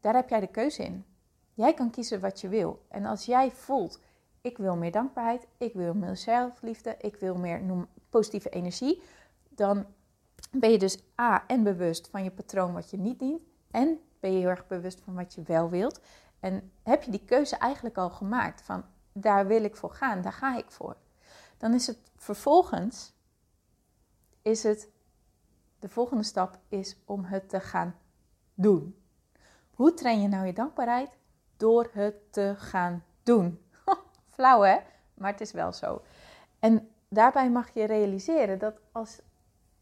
daar 0.00 0.14
heb 0.14 0.28
jij 0.28 0.40
de 0.40 0.46
keuze 0.46 0.84
in. 0.84 1.04
Jij 1.54 1.74
kan 1.74 1.90
kiezen 1.90 2.20
wat 2.20 2.40
je 2.40 2.48
wil. 2.48 2.84
En 2.88 3.04
als 3.04 3.24
jij 3.24 3.50
voelt, 3.50 4.00
ik 4.40 4.58
wil 4.58 4.76
meer 4.76 4.92
dankbaarheid, 4.92 5.46
ik 5.56 5.72
wil 5.72 5.94
meer 5.94 6.16
zelfliefde, 6.16 6.96
ik 6.98 7.16
wil 7.16 7.36
meer 7.36 7.86
positieve 8.10 8.48
energie, 8.48 9.02
dan 9.48 9.86
ben 10.50 10.70
je 10.70 10.78
dus 10.78 11.02
A 11.20 11.46
en 11.46 11.62
bewust 11.62 12.08
van 12.08 12.24
je 12.24 12.30
patroon 12.30 12.72
wat 12.72 12.90
je 12.90 12.96
niet 12.96 13.18
dient 13.18 13.42
en 13.70 14.00
ben 14.20 14.32
je 14.32 14.38
heel 14.38 14.48
erg 14.48 14.66
bewust 14.66 15.00
van 15.00 15.14
wat 15.14 15.34
je 15.34 15.42
wel 15.42 15.70
wilt. 15.70 16.00
En 16.40 16.72
heb 16.82 17.02
je 17.02 17.10
die 17.10 17.24
keuze 17.24 17.56
eigenlijk 17.56 17.96
al 17.96 18.10
gemaakt 18.10 18.62
van 18.62 18.84
daar 19.12 19.46
wil 19.46 19.64
ik 19.64 19.76
voor 19.76 19.90
gaan, 19.90 20.22
daar 20.22 20.32
ga 20.32 20.56
ik 20.56 20.70
voor. 20.70 20.96
Dan 21.56 21.74
is 21.74 21.86
het 21.86 21.98
vervolgens, 22.16 23.12
is 24.42 24.62
het, 24.62 24.88
de 25.78 25.88
volgende 25.88 26.22
stap 26.24 26.58
is 26.68 26.96
om 27.04 27.24
het 27.24 27.48
te 27.48 27.60
gaan 27.60 27.94
doen. 28.54 28.96
Hoe 29.70 29.94
train 29.94 30.20
je 30.20 30.28
nou 30.28 30.46
je 30.46 30.52
dankbaarheid? 30.52 31.10
door 31.56 31.90
het 31.92 32.32
te 32.32 32.54
gaan 32.56 33.04
doen. 33.22 33.60
Flauw 34.34 34.60
hè? 34.60 34.76
Maar 35.14 35.30
het 35.30 35.40
is 35.40 35.52
wel 35.52 35.72
zo. 35.72 36.02
En 36.58 36.90
daarbij 37.08 37.50
mag 37.50 37.74
je 37.74 37.84
realiseren 37.84 38.58
dat 38.58 38.80
als, 38.92 39.20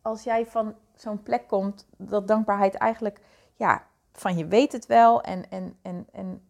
als 0.02 0.22
jij 0.22 0.46
van 0.46 0.74
zo'n 0.94 1.22
plek 1.22 1.48
komt, 1.48 1.86
dat 1.96 2.28
dankbaarheid 2.28 2.74
eigenlijk, 2.74 3.20
ja, 3.54 3.86
van 4.12 4.36
je 4.36 4.46
weet 4.46 4.72
het 4.72 4.86
wel 4.86 5.22
en, 5.22 5.50
en, 5.50 5.78
en, 5.82 6.06
en 6.12 6.48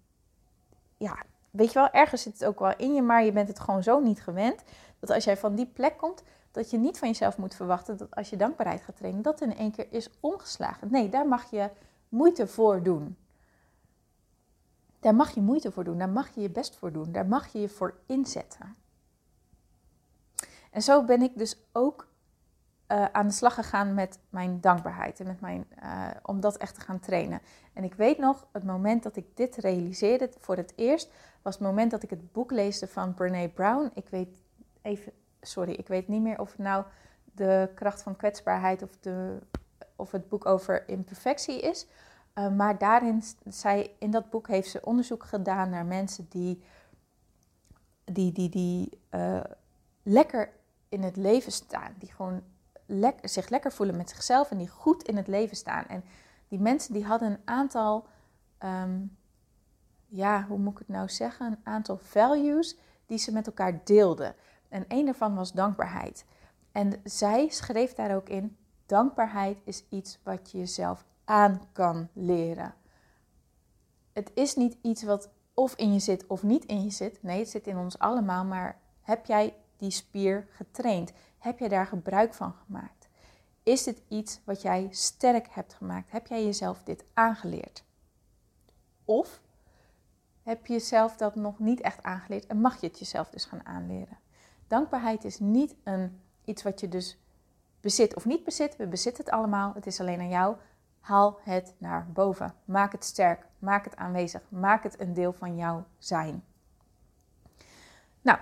ja, 0.96 1.22
weet 1.56 1.72
je 1.72 1.78
wel, 1.78 1.90
ergens 1.90 2.22
zit 2.22 2.32
het 2.32 2.44
ook 2.44 2.58
wel 2.58 2.76
in 2.76 2.94
je, 2.94 3.02
maar 3.02 3.24
je 3.24 3.32
bent 3.32 3.48
het 3.48 3.60
gewoon 3.60 3.82
zo 3.82 4.00
niet 4.00 4.22
gewend. 4.22 4.62
Dat 4.98 5.10
als 5.10 5.24
jij 5.24 5.36
van 5.36 5.54
die 5.54 5.66
plek 5.66 5.98
komt, 5.98 6.22
dat 6.50 6.70
je 6.70 6.78
niet 6.78 6.98
van 6.98 7.08
jezelf 7.08 7.38
moet 7.38 7.54
verwachten 7.54 7.96
dat 7.96 8.14
als 8.14 8.30
je 8.30 8.36
dankbaarheid 8.36 8.82
gaat 8.82 8.96
trainen, 8.96 9.22
dat 9.22 9.40
in 9.40 9.56
één 9.56 9.70
keer 9.70 9.86
is 9.90 10.10
omgeslagen. 10.20 10.90
Nee, 10.90 11.08
daar 11.08 11.26
mag 11.26 11.50
je 11.50 11.70
moeite 12.08 12.46
voor 12.46 12.82
doen. 12.82 13.16
Daar 15.00 15.14
mag 15.14 15.30
je 15.30 15.40
moeite 15.40 15.72
voor 15.72 15.84
doen, 15.84 15.98
daar 15.98 16.08
mag 16.08 16.34
je 16.34 16.40
je 16.40 16.50
best 16.50 16.76
voor 16.76 16.92
doen, 16.92 17.12
daar 17.12 17.26
mag 17.26 17.52
je 17.52 17.60
je 17.60 17.68
voor 17.68 17.94
inzetten. 18.06 18.76
En 20.70 20.82
zo 20.82 21.04
ben 21.04 21.22
ik 21.22 21.38
dus 21.38 21.56
ook 21.72 22.08
uh, 22.88 23.04
aan 23.04 23.26
de 23.26 23.32
slag 23.32 23.54
gegaan 23.54 23.94
met 23.94 24.18
mijn 24.28 24.60
dankbaarheid 24.60 25.20
en 25.20 25.26
met 25.26 25.40
mijn, 25.40 25.66
uh, 25.82 26.10
om 26.22 26.40
dat 26.40 26.56
echt 26.56 26.74
te 26.74 26.80
gaan 26.80 27.00
trainen. 27.00 27.40
En 27.72 27.84
ik 27.84 27.94
weet 27.94 28.18
nog, 28.18 28.46
het 28.52 28.64
moment 28.64 29.02
dat 29.02 29.16
ik 29.16 29.36
dit 29.36 29.56
realiseerde 29.56 30.30
voor 30.38 30.56
het 30.56 30.72
eerst, 30.76 31.12
was 31.42 31.54
het 31.54 31.62
moment 31.62 31.90
dat 31.90 32.02
ik 32.02 32.10
het 32.10 32.32
boek 32.32 32.50
leesde 32.50 32.88
van 32.88 33.14
Brene 33.14 33.48
Brown. 33.48 33.90
Ik 33.94 34.08
weet 34.08 34.42
even, 34.82 35.12
sorry, 35.40 35.72
ik 35.72 35.88
weet 35.88 36.08
niet 36.08 36.22
meer 36.22 36.40
of 36.40 36.50
het 36.50 36.58
nou 36.58 36.84
de 37.24 37.70
kracht 37.74 38.02
van 38.02 38.16
kwetsbaarheid 38.16 38.82
of, 38.82 38.98
de, 39.00 39.38
of 39.96 40.10
het 40.10 40.28
boek 40.28 40.46
over 40.46 40.88
imperfectie 40.88 41.60
is. 41.60 41.86
Uh, 42.34 42.50
maar 42.50 42.78
daarin, 42.78 43.22
zij, 43.48 43.94
in 43.98 44.10
dat 44.10 44.30
boek 44.30 44.48
heeft 44.48 44.70
ze 44.70 44.84
onderzoek 44.84 45.24
gedaan 45.24 45.70
naar 45.70 45.86
mensen 45.86 46.26
die, 46.28 46.62
die, 48.04 48.32
die, 48.32 48.48
die 48.48 48.98
lekker 50.02 50.50
in 50.88 51.02
het 51.02 51.16
leven 51.16 51.52
staan. 51.52 51.94
Die 51.98 52.12
gewoon 52.12 52.42
zich 53.22 53.48
lekker 53.48 53.72
voelen 53.72 53.96
met 53.96 54.10
zichzelf 54.10 54.50
en 54.50 54.58
die 54.58 54.68
goed 54.68 55.02
in 55.02 55.16
het 55.16 55.26
leven 55.26 55.56
staan. 55.56 55.86
En 55.86 56.04
die 56.48 56.60
mensen 56.60 56.92
die 56.92 57.04
hadden 57.04 57.30
een 57.30 57.42
aantal, 57.44 58.06
um, 58.64 59.16
ja, 60.06 60.46
hoe 60.48 60.58
moet 60.58 60.72
ik 60.72 60.78
het 60.78 60.88
nou 60.88 61.08
zeggen? 61.08 61.46
Een 61.46 61.60
aantal 61.62 61.98
values 61.98 62.76
die 63.06 63.18
ze 63.18 63.32
met 63.32 63.46
elkaar 63.46 63.84
deelden. 63.84 64.34
En 64.68 64.84
een 64.88 65.04
daarvan 65.04 65.34
was 65.34 65.52
dankbaarheid. 65.52 66.24
En 66.72 67.00
zij 67.04 67.48
schreef 67.48 67.92
daar 67.92 68.16
ook 68.16 68.28
in: 68.28 68.56
dankbaarheid 68.86 69.58
is 69.64 69.84
iets 69.88 70.18
wat 70.22 70.50
je 70.50 70.58
jezelf 70.58 71.04
aan 71.24 71.60
kan 71.72 72.08
leren. 72.12 72.74
Het 74.12 74.30
is 74.34 74.54
niet 74.54 74.76
iets 74.82 75.02
wat 75.02 75.30
of 75.54 75.74
in 75.74 75.92
je 75.92 75.98
zit 75.98 76.26
of 76.26 76.42
niet 76.42 76.64
in 76.64 76.82
je 76.82 76.90
zit. 76.90 77.22
Nee, 77.22 77.38
het 77.38 77.48
zit 77.48 77.66
in 77.66 77.76
ons 77.76 77.98
allemaal. 77.98 78.44
Maar 78.44 78.78
heb 79.00 79.26
jij 79.26 79.54
die 79.76 79.90
spier 79.90 80.46
getraind? 80.50 81.12
Heb 81.44 81.58
jij 81.58 81.68
daar 81.68 81.86
gebruik 81.86 82.34
van 82.34 82.54
gemaakt? 82.66 83.08
Is 83.62 83.82
dit 83.82 84.02
iets 84.08 84.40
wat 84.44 84.62
jij 84.62 84.88
sterk 84.90 85.46
hebt 85.50 85.74
gemaakt? 85.74 86.10
Heb 86.10 86.26
jij 86.26 86.44
jezelf 86.44 86.82
dit 86.82 87.04
aangeleerd? 87.14 87.84
Of 89.04 89.40
heb 90.42 90.66
je 90.66 90.72
jezelf 90.72 91.16
dat 91.16 91.34
nog 91.34 91.58
niet 91.58 91.80
echt 91.80 92.02
aangeleerd 92.02 92.46
en 92.46 92.60
mag 92.60 92.80
je 92.80 92.86
het 92.86 92.98
jezelf 92.98 93.30
dus 93.30 93.44
gaan 93.44 93.66
aanleren? 93.66 94.18
Dankbaarheid 94.66 95.24
is 95.24 95.38
niet 95.38 95.74
een, 95.82 96.20
iets 96.44 96.62
wat 96.62 96.80
je 96.80 96.88
dus 96.88 97.18
bezit 97.80 98.14
of 98.14 98.24
niet 98.24 98.44
bezit. 98.44 98.76
We 98.76 98.86
bezitten 98.86 99.24
het 99.24 99.34
allemaal. 99.34 99.74
Het 99.74 99.86
is 99.86 100.00
alleen 100.00 100.20
aan 100.20 100.28
jou 100.28 100.56
Haal 101.00 101.40
het 101.42 101.74
naar 101.78 102.06
boven. 102.12 102.54
Maak 102.64 102.92
het 102.92 103.04
sterk. 103.04 103.46
Maak 103.58 103.84
het 103.84 103.96
aanwezig. 103.96 104.42
Maak 104.48 104.82
het 104.82 105.00
een 105.00 105.14
deel 105.14 105.32
van 105.32 105.56
jouw 105.56 105.84
zijn. 105.98 106.44
Nou, 108.20 108.38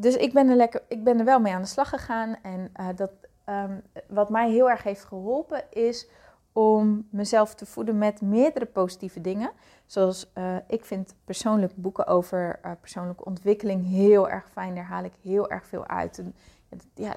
dus 0.00 0.16
ik 0.16 0.32
ben 0.32 0.48
er, 0.48 0.56
lekker, 0.56 0.82
ik 0.88 1.04
ben 1.04 1.18
er 1.18 1.24
wel 1.24 1.40
mee 1.40 1.52
aan 1.52 1.62
de 1.62 1.68
slag 1.68 1.88
gegaan. 1.88 2.36
En 2.42 2.72
uh, 2.80 2.88
dat, 2.96 3.10
um, 3.46 3.82
wat 4.08 4.30
mij 4.30 4.50
heel 4.50 4.70
erg 4.70 4.82
heeft 4.82 5.04
geholpen 5.04 5.64
is 5.70 6.08
om 6.52 7.08
mezelf 7.10 7.54
te 7.54 7.66
voeden 7.66 7.98
met 7.98 8.20
meerdere 8.20 8.66
positieve 8.66 9.20
dingen. 9.20 9.50
Zoals 9.86 10.30
uh, 10.34 10.56
ik 10.66 10.84
vind 10.84 11.14
persoonlijk 11.24 11.76
boeken 11.76 12.06
over 12.06 12.60
uh, 12.64 12.72
persoonlijke 12.80 13.24
ontwikkeling 13.24 13.86
heel 13.86 14.28
erg 14.28 14.50
fijn. 14.50 14.74
Daar 14.74 14.84
haal 14.84 15.04
ik 15.04 15.12
heel 15.22 15.50
erg 15.50 15.66
veel 15.66 15.86
uit. 15.86 16.18
En, 16.18 16.34
ja, 16.94 17.14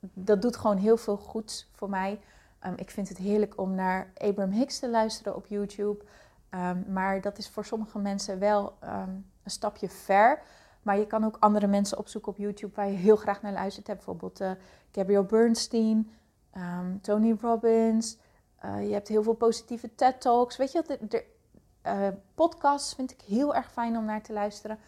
dat 0.00 0.42
doet 0.42 0.56
gewoon 0.56 0.76
heel 0.76 0.96
veel 0.96 1.16
goeds 1.16 1.70
voor 1.72 1.90
mij. 1.90 2.20
Um, 2.66 2.74
ik 2.76 2.90
vind 2.90 3.08
het 3.08 3.18
heerlijk 3.18 3.60
om 3.60 3.74
naar 3.74 4.12
Abraham 4.16 4.52
Hicks 4.52 4.78
te 4.78 4.90
luisteren 4.90 5.36
op 5.36 5.46
YouTube. 5.46 6.04
Um, 6.50 6.84
maar 6.88 7.20
dat 7.20 7.38
is 7.38 7.48
voor 7.48 7.64
sommige 7.64 7.98
mensen 7.98 8.38
wel 8.38 8.74
een 8.80 9.50
stapje 9.50 9.88
ver. 9.88 10.42
Maar 10.82 10.98
je 10.98 11.06
kan 11.06 11.24
ook 11.24 11.36
andere 11.40 11.66
mensen 11.66 11.98
opzoeken 11.98 12.32
op 12.32 12.38
YouTube 12.38 12.74
waar 12.74 12.86
je 12.86 12.96
heel 12.96 13.16
graag 13.16 13.42
naar 13.42 13.52
luistert. 13.52 13.86
Bijvoorbeeld 13.86 14.40
uh, 14.40 14.50
Gabrielle 14.92 15.26
Bernstein, 15.26 16.10
Tony 17.00 17.36
Robbins. 17.40 18.16
Uh, 18.64 18.86
je 18.86 18.92
hebt 18.92 19.08
heel 19.08 19.22
veel 19.22 19.34
positieve 19.34 19.94
TED 19.94 20.20
Talks. 20.20 20.56
Weet 20.56 20.72
je, 20.72 20.98
de 21.08 21.24
uh, 21.86 22.08
podcasts 22.34 22.94
vind 22.94 23.10
ik 23.10 23.20
heel 23.20 23.54
erg 23.54 23.72
fijn 23.72 23.96
om 23.96 24.04
naar 24.04 24.22
te 24.22 24.32
luisteren. 24.32 24.78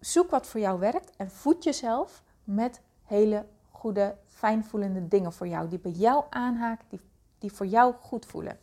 Zoek 0.00 0.30
wat 0.30 0.46
voor 0.46 0.60
jou 0.60 0.78
werkt 0.78 1.16
en 1.16 1.30
voed 1.30 1.64
jezelf 1.64 2.22
met 2.44 2.80
hele 3.04 3.46
goede 3.70 4.16
fijnvoelende 4.26 5.08
dingen 5.08 5.32
voor 5.32 5.48
jou, 5.48 5.68
die 5.68 5.78
bij 5.78 5.92
jou 5.92 6.24
aanhaken, 6.30 6.86
die, 6.88 7.00
die 7.38 7.52
voor 7.52 7.66
jou 7.66 7.94
goed 8.00 8.26
voelen. 8.26 8.58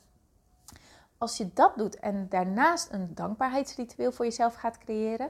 Als 1.18 1.38
je 1.38 1.50
dat 1.54 1.78
doet 1.78 2.00
en 2.00 2.30
daarnaast 2.30 2.92
een 2.92 3.16
dankbaarheidsritueel 3.16 4.12
voor 4.12 4.26
jezelf 4.26 4.56
gaat 4.56 4.78
creëren, 4.78 5.30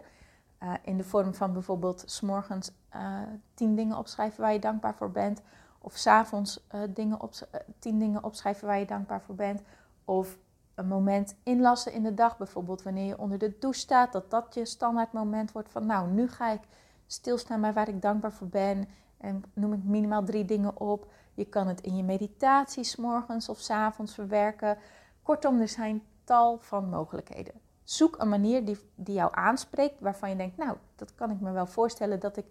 uh, 0.63 0.74
in 0.82 0.97
de 0.97 1.04
vorm 1.04 1.34
van 1.34 1.54
bijvoorbeeld 1.54 2.04
s'morgens 2.06 2.71
uh, 2.95 3.19
tien 3.54 3.76
dingen 3.76 3.97
opschrijven 3.97 4.41
waar 4.41 4.54
je 4.54 4.60
dankbaar 4.60 4.95
voor 4.95 5.12
bent, 5.12 5.41
of 5.80 5.97
s'avonds 5.97 6.67
uh, 6.76 6.82
dingen 6.89 7.21
op, 7.21 7.34
tien 7.80 8.00
dingen 8.00 8.24
opschrijven 8.24 8.67
waar 8.67 8.80
je 8.80 8.86
dankbaar 8.86 9.21
voor 9.21 9.36
bent, 9.36 9.62
of 10.06 10.38
een 10.76 10.88
moment 10.88 11.36
inlassen 11.43 11.93
in 11.93 12.04
de 12.04 12.13
dag. 12.13 12.38
Bijvoorbeeld 12.38 12.84
wanneer 12.84 13.06
je 13.06 13.19
onder 13.19 13.38
de 13.38 13.58
douche 13.60 13.80
staat, 13.80 14.12
dat 14.12 14.30
dat 14.30 14.54
je 14.54 14.65
standaard 14.65 15.13
moment 15.13 15.52
wordt 15.52 15.69
van 15.69 15.86
nou, 15.86 16.10
nu 16.10 16.28
ga 16.28 16.52
ik 16.52 16.62
stilstaan 17.06 17.62
bij 17.62 17.74
waar 17.74 17.89
ik 17.89 18.02
dankbaar 18.02 18.34
voor 18.34 18.47
ben. 18.47 18.88
En 19.17 19.43
noem 19.54 19.74
ik 19.74 19.84
minimaal 19.84 20.24
drie 20.24 20.45
dingen 20.45 20.80
op. 20.80 21.12
Je 21.34 21.45
kan 21.45 21.67
het 21.67 21.82
in 21.82 21.95
je 21.95 22.04
meditaties 22.04 22.95
morgens 22.95 23.50
of 23.50 23.60
s 23.60 23.69
avonds 23.69 24.13
verwerken. 24.13 24.78
Kortom, 25.24 25.60
er 25.60 25.67
zijn 25.67 26.04
tal 26.24 26.58
van 26.58 26.89
mogelijkheden. 26.89 27.61
Zoek 27.91 28.15
een 28.19 28.30
manier 28.30 28.65
die, 28.65 28.77
die 28.95 29.15
jou 29.15 29.36
aanspreekt, 29.36 29.99
waarvan 29.99 30.30
je 30.30 30.36
denkt, 30.36 30.58
nou, 30.58 30.77
dat 30.95 31.15
kan 31.15 31.32
ik 31.32 31.39
me 31.39 31.51
wel 31.51 31.65
voorstellen 31.65 32.19
dat 32.19 32.38
ik 32.38 32.45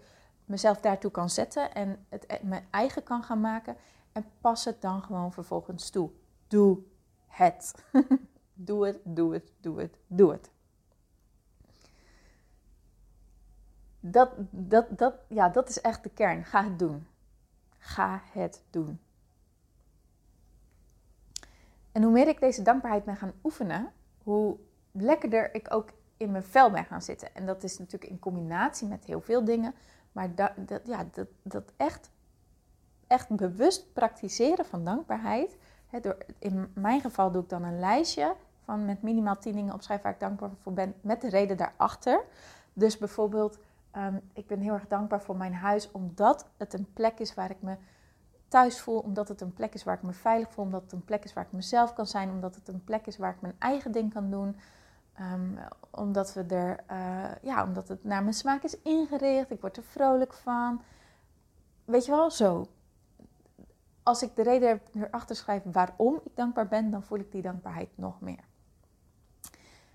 mezelf 0.44 0.80
daartoe 0.80 1.10
kan 1.10 1.30
zetten 1.30 1.74
en 1.74 2.06
het 2.08 2.24
e-, 2.26 2.38
mijn 2.42 2.66
eigen 2.70 3.02
kan 3.02 3.22
gaan 3.22 3.40
maken. 3.40 3.76
En 4.12 4.24
pas 4.40 4.64
het 4.64 4.80
dan 4.80 5.02
gewoon 5.02 5.32
vervolgens 5.32 5.90
toe. 5.90 6.10
Doe 6.48 6.78
het. 7.26 7.84
doe 8.54 8.86
het, 8.86 8.98
doe 9.02 9.32
het, 9.32 9.52
doe 9.60 9.80
het, 9.80 9.96
doe 10.06 10.32
het. 10.32 10.50
Dat, 14.00 14.30
dat, 14.50 14.98
dat, 14.98 15.14
ja, 15.28 15.48
dat 15.48 15.68
is 15.68 15.80
echt 15.80 16.02
de 16.02 16.10
kern. 16.10 16.44
Ga 16.44 16.64
het 16.64 16.78
doen. 16.78 17.06
Ga 17.78 18.22
het 18.32 18.62
doen. 18.70 19.00
En 21.92 22.02
hoe 22.02 22.12
meer 22.12 22.28
ik 22.28 22.40
deze 22.40 22.62
dankbaarheid 22.62 23.04
ben 23.04 23.16
gaan 23.16 23.32
oefenen, 23.42 23.92
hoe 24.22 24.58
lekkerder 24.92 25.54
ik 25.54 25.74
ook 25.74 25.88
in 26.16 26.30
mijn 26.30 26.44
vel 26.44 26.70
ben 26.70 26.84
gaan 26.84 27.02
zitten. 27.02 27.34
En 27.34 27.46
dat 27.46 27.62
is 27.62 27.78
natuurlijk 27.78 28.10
in 28.10 28.18
combinatie 28.18 28.88
met 28.88 29.04
heel 29.04 29.20
veel 29.20 29.44
dingen. 29.44 29.74
Maar 30.12 30.34
dat, 30.34 30.52
ja, 30.84 31.06
dat, 31.12 31.26
dat 31.42 31.72
echt, 31.76 32.10
echt 33.06 33.28
bewust 33.28 33.92
praktiseren 33.92 34.64
van 34.64 34.84
dankbaarheid. 34.84 35.56
Door, 36.00 36.16
in 36.38 36.70
mijn 36.74 37.00
geval 37.00 37.30
doe 37.30 37.42
ik 37.42 37.48
dan 37.48 37.62
een 37.62 37.78
lijstje 37.78 38.34
van 38.64 38.84
met 38.84 39.02
minimaal 39.02 39.38
tien 39.38 39.52
dingen 39.54 39.74
opschrijven 39.74 40.04
waar 40.04 40.14
ik 40.14 40.20
dankbaar 40.20 40.50
voor 40.62 40.72
ben. 40.72 40.94
Met 41.00 41.20
de 41.20 41.28
reden 41.28 41.56
daarachter. 41.56 42.24
Dus 42.72 42.98
bijvoorbeeld, 42.98 43.58
um, 43.96 44.20
ik 44.32 44.46
ben 44.46 44.60
heel 44.60 44.74
erg 44.74 44.86
dankbaar 44.86 45.22
voor 45.22 45.36
mijn 45.36 45.54
huis. 45.54 45.90
Omdat 45.90 46.46
het 46.56 46.72
een 46.72 46.92
plek 46.92 47.18
is 47.18 47.34
waar 47.34 47.50
ik 47.50 47.62
me 47.62 47.76
thuis 48.48 48.80
voel. 48.80 48.98
Omdat 48.98 49.28
het 49.28 49.40
een 49.40 49.52
plek 49.52 49.74
is 49.74 49.84
waar 49.84 49.96
ik 49.96 50.02
me 50.02 50.12
veilig 50.12 50.52
voel. 50.52 50.64
Omdat 50.64 50.82
het 50.82 50.92
een 50.92 51.04
plek 51.04 51.24
is 51.24 51.32
waar 51.32 51.44
ik 51.44 51.52
mezelf 51.52 51.92
kan 51.92 52.06
zijn. 52.06 52.30
Omdat 52.30 52.54
het 52.54 52.68
een 52.68 52.84
plek 52.84 53.06
is 53.06 53.16
waar 53.16 53.34
ik 53.34 53.40
mijn 53.40 53.56
eigen 53.58 53.92
ding 53.92 54.12
kan 54.12 54.30
doen. 54.30 54.56
Um, 55.20 55.58
omdat, 55.90 56.32
we 56.32 56.42
er, 56.42 56.84
uh, 56.90 57.42
ja, 57.42 57.64
omdat 57.64 57.88
het 57.88 58.04
naar 58.04 58.22
mijn 58.22 58.34
smaak 58.34 58.62
is 58.62 58.80
ingericht. 58.82 59.50
Ik 59.50 59.60
word 59.60 59.76
er 59.76 59.82
vrolijk 59.82 60.32
van. 60.32 60.82
Weet 61.84 62.04
je 62.04 62.10
wel, 62.10 62.30
zo. 62.30 62.66
Als 64.02 64.22
ik 64.22 64.36
de 64.36 64.42
reden 64.42 64.80
erachter 64.94 65.36
schrijf 65.36 65.62
waarom 65.64 66.20
ik 66.24 66.36
dankbaar 66.36 66.68
ben, 66.68 66.90
dan 66.90 67.02
voel 67.02 67.18
ik 67.18 67.32
die 67.32 67.42
dankbaarheid 67.42 67.88
nog 67.94 68.20
meer. 68.20 68.44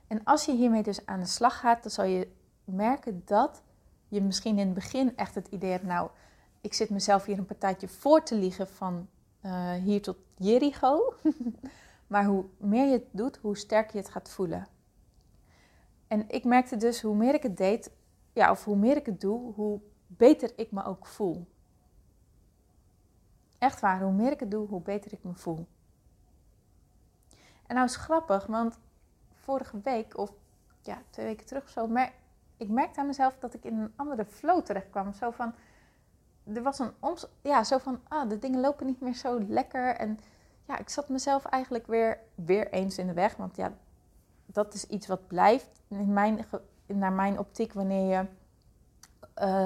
En 0.08 0.24
als 0.24 0.46
je 0.46 0.52
hiermee 0.52 0.84
dus 0.84 1.06
aan 1.06 1.20
de 1.20 1.26
slag 1.26 1.60
gaat, 1.60 1.84
dan 1.84 1.92
zal 1.92 2.06
je 2.06 2.32
merken 2.64 3.22
dat 3.26 3.64
je 4.08 4.22
misschien 4.22 4.58
in 4.58 4.66
het 4.66 4.74
begin 4.74 5.18
echt 5.18 5.36
het 5.36 5.48
idee 5.48 5.72
hebt, 5.72 5.86
nou, 5.86 6.10
ik 6.62 6.74
zit 6.74 6.90
mezelf 6.90 7.26
hier 7.26 7.38
een 7.38 7.46
partijtje 7.46 7.88
voor 7.88 8.24
te 8.24 8.36
liegen 8.36 8.68
van 8.68 9.08
uh, 9.46 9.72
hier 9.72 10.02
tot 10.02 10.18
Jericho. 10.38 11.14
maar 12.08 12.26
hoe 12.26 12.46
meer 12.58 12.86
je 12.86 12.92
het 12.92 13.08
doet, 13.12 13.38
hoe 13.38 13.58
sterker 13.58 13.96
je 13.96 14.02
het 14.02 14.10
gaat 14.12 14.30
voelen. 14.30 14.68
En 16.08 16.30
ik 16.30 16.44
merkte 16.44 16.78
dus 16.78 17.02
hoe 17.02 17.16
meer 17.16 17.34
ik 17.34 17.44
het 17.44 17.58
deed, 17.58 17.92
ja, 18.34 18.52
of 18.52 18.64
hoe 18.64 18.76
meer 18.76 18.98
ik 18.98 19.06
het 19.06 19.22
doe, 19.22 19.54
hoe 19.54 19.80
beter 20.08 20.52
ik 20.56 20.72
me 20.72 20.84
ook 20.84 21.06
voel. 21.06 21.48
Echt 23.58 23.80
waar, 23.80 24.02
hoe 24.02 24.14
meer 24.14 24.32
ik 24.32 24.40
het 24.40 24.52
doe, 24.52 24.68
hoe 24.68 24.82
beter 24.82 25.14
ik 25.14 25.24
me 25.24 25.34
voel. 25.34 25.68
En 27.68 27.76
nou 27.76 27.88
is 27.88 27.96
grappig, 27.96 28.46
want 28.46 28.80
vorige 29.34 29.80
week, 29.84 30.18
of 30.18 30.34
ja, 30.82 31.02
twee 31.10 31.26
weken 31.26 31.46
terug 31.46 31.64
of 31.64 31.70
zo, 31.70 31.88
maar 31.88 32.14
ik 32.58 32.70
merkte 32.70 33.00
aan 33.00 33.06
mezelf 33.06 33.38
dat 33.40 33.54
ik 33.54 33.64
in 33.64 33.78
een 33.78 33.94
andere 33.96 34.26
flow 34.26 34.62
terecht 34.62 34.90
kwam. 34.90 35.14
Zo 35.14 35.32
van, 35.32 35.54
er 36.54 36.64
was 36.64 36.80
een 36.80 36.92
oms, 37.00 37.28
ja, 37.42 37.64
zo 37.64 37.78
van, 37.78 38.00
ah, 38.08 38.30
de 38.30 38.40
dingen 38.40 38.60
lopen 38.60 38.86
niet 38.86 39.02
meer 39.02 39.16
zo 39.16 39.40
lekker. 39.48 39.96
En 39.96 40.20
ja, 40.68 40.78
ik 40.78 40.90
zat 40.90 41.10
mezelf 41.10 41.46
eigenlijk 41.46 41.88
weer, 41.88 42.20
weer 42.36 42.72
eens 42.72 42.98
in 42.98 43.08
de 43.08 43.14
weg. 43.14 43.36
Want 43.36 43.56
ja, 43.56 43.74
dat 44.46 44.74
is 44.74 44.86
iets 44.86 45.08
wat 45.08 45.28
blijft 45.28 45.70
in 45.88 46.14
mijn, 46.14 46.46
naar 46.86 47.14
mijn 47.14 47.40
optiek 47.40 47.74
wanneer 47.74 48.18
je 48.18 48.26
uh, 49.42 49.66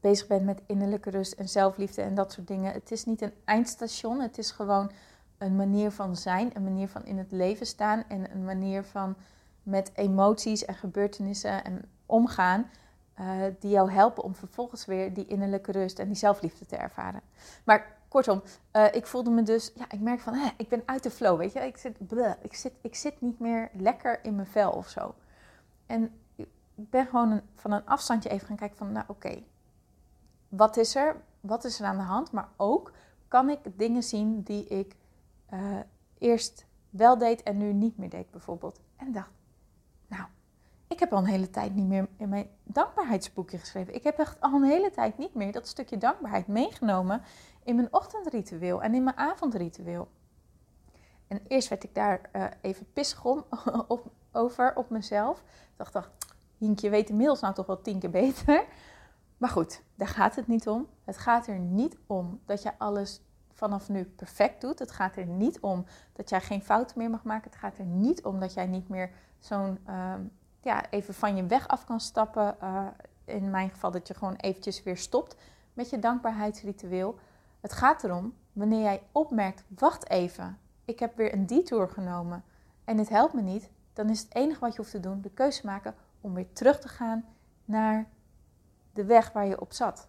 bezig 0.00 0.26
bent 0.26 0.44
met 0.44 0.62
innerlijke 0.66 1.10
rust 1.10 1.32
en 1.32 1.48
zelfliefde 1.48 2.02
en 2.02 2.14
dat 2.14 2.32
soort 2.32 2.46
dingen. 2.46 2.72
Het 2.72 2.90
is 2.90 3.04
niet 3.04 3.20
een 3.20 3.32
eindstation, 3.44 4.20
het 4.20 4.38
is 4.38 4.50
gewoon 4.50 4.90
een 5.38 5.56
manier 5.56 5.90
van 5.90 6.16
zijn, 6.16 6.50
een 6.54 6.64
manier 6.64 6.88
van 6.88 7.04
in 7.04 7.18
het 7.18 7.32
leven 7.32 7.66
staan 7.66 8.04
en 8.08 8.30
een 8.30 8.44
manier 8.44 8.84
van 8.84 9.16
met 9.62 9.90
emoties 9.94 10.64
en 10.64 10.74
gebeurtenissen 10.74 11.64
en 11.64 11.84
omgaan. 12.06 12.70
Uh, 13.20 13.44
die 13.60 13.70
jou 13.70 13.90
helpen 13.90 14.22
om 14.22 14.34
vervolgens 14.34 14.84
weer 14.84 15.14
die 15.14 15.26
innerlijke 15.26 15.72
rust 15.72 15.98
en 15.98 16.06
die 16.06 16.16
zelfliefde 16.16 16.66
te 16.66 16.76
ervaren. 16.76 17.20
Maar 17.64 17.95
kortom, 18.08 18.42
uh, 18.72 18.94
ik 18.94 19.06
voelde 19.06 19.30
me 19.30 19.42
dus, 19.42 19.72
ja, 19.74 19.84
ik 19.90 20.00
merk 20.00 20.20
van, 20.20 20.34
hè, 20.34 20.48
ik 20.56 20.68
ben 20.68 20.82
uit 20.86 21.02
de 21.02 21.10
flow, 21.10 21.38
weet 21.38 21.52
je. 21.52 21.60
Ik 21.60 21.76
zit, 21.76 21.96
ik, 22.42 22.54
zit, 22.54 22.72
ik 22.80 22.94
zit 22.94 23.20
niet 23.20 23.38
meer 23.38 23.70
lekker 23.72 24.24
in 24.24 24.34
mijn 24.34 24.46
vel 24.46 24.70
of 24.70 24.88
zo. 24.88 25.14
En 25.86 26.12
ik 26.36 26.48
ben 26.90 27.06
gewoon 27.06 27.30
een, 27.30 27.42
van 27.54 27.72
een 27.72 27.86
afstandje 27.86 28.28
even 28.28 28.46
gaan 28.46 28.56
kijken 28.56 28.76
van, 28.76 28.92
nou 28.92 29.04
oké, 29.08 29.42
wat 30.48 30.76
is 30.76 30.94
er? 30.94 31.16
Wat 31.40 31.64
is 31.64 31.80
er 31.80 31.86
aan 31.86 31.96
de 31.96 32.02
hand? 32.02 32.32
Maar 32.32 32.48
ook, 32.56 32.92
kan 33.28 33.50
ik 33.50 33.58
dingen 33.76 34.02
zien 34.02 34.42
die 34.42 34.66
ik 34.66 34.96
uh, 35.52 35.78
eerst 36.18 36.66
wel 36.90 37.18
deed 37.18 37.42
en 37.42 37.56
nu 37.56 37.72
niet 37.72 37.98
meer 37.98 38.10
deed 38.10 38.30
bijvoorbeeld. 38.30 38.80
En 38.96 39.12
dacht, 39.12 39.30
nou, 40.06 40.24
ik 40.86 40.98
heb 40.98 41.12
al 41.12 41.18
een 41.18 41.24
hele 41.24 41.50
tijd 41.50 41.74
niet 41.74 41.86
meer 41.86 42.08
in 42.16 42.28
mijn 42.28 42.48
dankbaarheidsboekje 42.62 43.58
geschreven. 43.58 43.94
Ik 43.94 44.02
heb 44.02 44.18
echt 44.18 44.40
al 44.40 44.52
een 44.52 44.68
hele 44.68 44.90
tijd 44.90 45.18
niet 45.18 45.34
meer 45.34 45.52
dat 45.52 45.68
stukje 45.68 45.98
dankbaarheid 45.98 46.46
meegenomen 46.46 47.22
in 47.66 47.76
mijn 47.76 47.92
ochtendritueel 47.92 48.82
en 48.82 48.94
in 48.94 49.04
mijn 49.04 49.16
avondritueel. 49.16 50.08
En 51.26 51.40
eerst 51.48 51.68
werd 51.68 51.84
ik 51.84 51.94
daar 51.94 52.20
uh, 52.32 52.44
even 52.60 52.92
pissig 52.92 53.24
om, 53.24 53.44
op, 53.88 54.10
over 54.32 54.76
op 54.76 54.90
mezelf. 54.90 55.38
Ik 55.38 55.76
dacht, 55.76 55.92
dacht, 55.92 56.10
Hinkje 56.58 56.90
weet 56.90 57.08
inmiddels 57.08 57.40
nou 57.40 57.54
toch 57.54 57.66
wel 57.66 57.82
tien 57.82 57.98
keer 57.98 58.10
beter. 58.10 58.64
Maar 59.36 59.50
goed, 59.50 59.82
daar 59.94 60.08
gaat 60.08 60.36
het 60.36 60.46
niet 60.46 60.68
om. 60.68 60.86
Het 61.04 61.16
gaat 61.16 61.46
er 61.46 61.58
niet 61.58 61.96
om 62.06 62.40
dat 62.44 62.62
je 62.62 62.78
alles 62.78 63.20
vanaf 63.52 63.88
nu 63.88 64.04
perfect 64.04 64.60
doet. 64.60 64.78
Het 64.78 64.90
gaat 64.90 65.16
er 65.16 65.26
niet 65.26 65.60
om 65.60 65.84
dat 66.12 66.28
jij 66.28 66.40
geen 66.40 66.62
fouten 66.62 66.98
meer 66.98 67.10
mag 67.10 67.24
maken. 67.24 67.50
Het 67.50 67.58
gaat 67.58 67.78
er 67.78 67.84
niet 67.84 68.24
om 68.24 68.40
dat 68.40 68.54
jij 68.54 68.66
niet 68.66 68.88
meer 68.88 69.10
zo'n 69.38 69.78
uh, 69.88 70.14
ja, 70.60 70.90
even 70.90 71.14
van 71.14 71.36
je 71.36 71.46
weg 71.46 71.68
af 71.68 71.84
kan 71.84 72.00
stappen. 72.00 72.56
Uh, 72.62 72.86
in 73.24 73.50
mijn 73.50 73.70
geval 73.70 73.90
dat 73.90 74.08
je 74.08 74.14
gewoon 74.14 74.36
eventjes 74.36 74.82
weer 74.82 74.96
stopt 74.96 75.36
met 75.72 75.90
je 75.90 75.98
dankbaarheidsritueel. 75.98 77.18
Het 77.66 77.74
gaat 77.74 78.04
erom 78.04 78.34
wanneer 78.52 78.82
jij 78.82 79.02
opmerkt, 79.12 79.64
wacht 79.68 80.10
even, 80.10 80.58
ik 80.84 80.98
heb 80.98 81.16
weer 81.16 81.32
een 81.32 81.46
detour 81.46 81.88
genomen 81.88 82.44
en 82.84 82.98
het 82.98 83.08
helpt 83.08 83.32
me 83.32 83.40
niet. 83.42 83.70
Dan 83.92 84.10
is 84.10 84.20
het 84.20 84.34
enige 84.34 84.60
wat 84.60 84.70
je 84.70 84.76
hoeft 84.76 84.90
te 84.90 85.00
doen, 85.00 85.20
de 85.20 85.30
keuze 85.30 85.66
maken 85.66 85.94
om 86.20 86.34
weer 86.34 86.52
terug 86.52 86.80
te 86.80 86.88
gaan 86.88 87.24
naar 87.64 88.08
de 88.92 89.04
weg 89.04 89.32
waar 89.32 89.46
je 89.46 89.60
op 89.60 89.72
zat. 89.72 90.08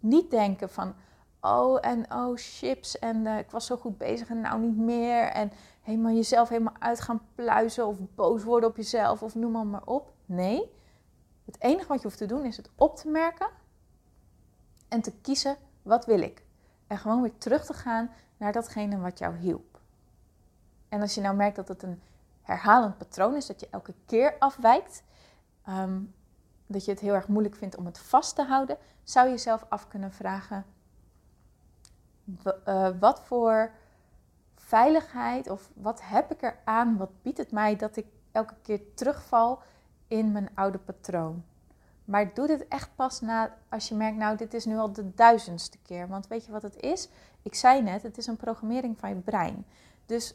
Niet 0.00 0.30
denken 0.30 0.70
van, 0.70 0.94
oh 1.40 1.78
en 1.80 2.12
oh 2.12 2.32
chips 2.34 2.98
en 2.98 3.16
uh, 3.16 3.38
ik 3.38 3.50
was 3.50 3.66
zo 3.66 3.76
goed 3.76 3.98
bezig 3.98 4.28
en 4.28 4.40
nou 4.40 4.60
niet 4.60 4.76
meer. 4.76 5.22
En 5.22 5.52
helemaal 5.82 6.12
jezelf 6.12 6.48
helemaal 6.48 6.76
uit 6.78 7.00
gaan 7.00 7.26
pluizen 7.34 7.86
of 7.86 7.96
boos 8.14 8.44
worden 8.44 8.68
op 8.68 8.76
jezelf 8.76 9.22
of 9.22 9.34
noem 9.34 9.52
maar, 9.52 9.66
maar 9.66 9.84
op. 9.86 10.12
Nee, 10.26 10.72
het 11.44 11.60
enige 11.60 11.88
wat 11.88 11.96
je 11.96 12.06
hoeft 12.06 12.18
te 12.18 12.26
doen 12.26 12.44
is 12.44 12.56
het 12.56 12.70
op 12.74 12.96
te 12.96 13.08
merken 13.08 13.48
en 14.88 15.00
te 15.00 15.12
kiezen 15.20 15.56
wat 15.82 16.06
wil 16.06 16.20
ik. 16.20 16.44
En 16.86 16.98
gewoon 16.98 17.22
weer 17.22 17.38
terug 17.38 17.64
te 17.64 17.74
gaan 17.74 18.10
naar 18.36 18.52
datgene 18.52 18.98
wat 18.98 19.18
jou 19.18 19.36
hielp. 19.36 19.80
En 20.88 21.00
als 21.00 21.14
je 21.14 21.20
nou 21.20 21.36
merkt 21.36 21.56
dat 21.56 21.68
het 21.68 21.82
een 21.82 22.02
herhalend 22.42 22.98
patroon 22.98 23.34
is, 23.34 23.46
dat 23.46 23.60
je 23.60 23.68
elke 23.70 23.94
keer 24.06 24.34
afwijkt, 24.38 25.02
ehm, 25.64 26.00
dat 26.66 26.84
je 26.84 26.90
het 26.90 27.00
heel 27.00 27.14
erg 27.14 27.28
moeilijk 27.28 27.54
vindt 27.54 27.76
om 27.76 27.86
het 27.86 27.98
vast 27.98 28.34
te 28.34 28.42
houden, 28.42 28.78
zou 29.02 29.26
je 29.26 29.32
jezelf 29.32 29.66
af 29.68 29.88
kunnen 29.88 30.12
vragen: 30.12 30.64
uh, 32.66 32.88
wat 33.00 33.20
voor 33.20 33.70
veiligheid 34.54 35.50
of 35.50 35.70
wat 35.74 36.00
heb 36.02 36.30
ik 36.30 36.42
eraan, 36.42 36.96
wat 36.96 37.22
biedt 37.22 37.38
het 37.38 37.52
mij 37.52 37.76
dat 37.76 37.96
ik 37.96 38.06
elke 38.32 38.54
keer 38.62 38.80
terugval 38.94 39.62
in 40.08 40.32
mijn 40.32 40.50
oude 40.54 40.78
patroon? 40.78 41.44
Maar 42.06 42.34
doe 42.34 42.46
dit 42.46 42.68
echt 42.68 42.90
pas 42.94 43.20
na 43.20 43.56
als 43.68 43.88
je 43.88 43.94
merkt, 43.94 44.16
nou, 44.16 44.36
dit 44.36 44.54
is 44.54 44.64
nu 44.64 44.76
al 44.76 44.92
de 44.92 45.14
duizendste 45.14 45.78
keer. 45.82 46.08
Want 46.08 46.26
weet 46.26 46.44
je 46.44 46.52
wat 46.52 46.62
het 46.62 46.76
is? 46.76 47.08
Ik 47.42 47.54
zei 47.54 47.82
net, 47.82 48.02
het 48.02 48.18
is 48.18 48.26
een 48.26 48.36
programmering 48.36 48.98
van 48.98 49.08
je 49.08 49.14
brein. 49.14 49.66
Dus, 50.06 50.34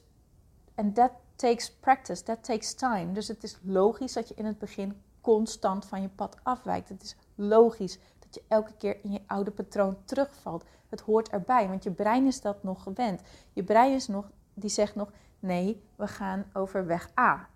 en 0.75 0.93
that 0.93 1.11
takes 1.35 1.71
practice, 1.71 2.23
that 2.23 2.43
takes 2.43 2.73
time. 2.73 3.11
Dus 3.11 3.27
het 3.27 3.43
is 3.43 3.59
logisch 3.63 4.13
dat 4.13 4.27
je 4.27 4.33
in 4.35 4.45
het 4.45 4.59
begin 4.59 5.01
constant 5.21 5.85
van 5.85 6.01
je 6.01 6.09
pad 6.09 6.37
afwijkt. 6.43 6.89
Het 6.89 7.03
is 7.03 7.15
logisch 7.35 7.99
dat 8.19 8.35
je 8.35 8.43
elke 8.47 8.73
keer 8.77 8.97
in 9.03 9.11
je 9.11 9.21
oude 9.27 9.51
patroon 9.51 9.97
terugvalt. 10.05 10.63
Het 10.89 11.01
hoort 11.01 11.29
erbij, 11.29 11.67
want 11.67 11.83
je 11.83 11.91
brein 11.91 12.27
is 12.27 12.41
dat 12.41 12.63
nog 12.63 12.83
gewend. 12.83 13.21
Je 13.53 13.63
brein 13.63 13.93
is 13.93 14.07
nog, 14.07 14.31
die 14.53 14.69
zegt 14.69 14.95
nog, 14.95 15.11
nee, 15.39 15.83
we 15.95 16.07
gaan 16.07 16.45
over 16.53 16.85
weg 16.85 17.09
A. 17.19 17.49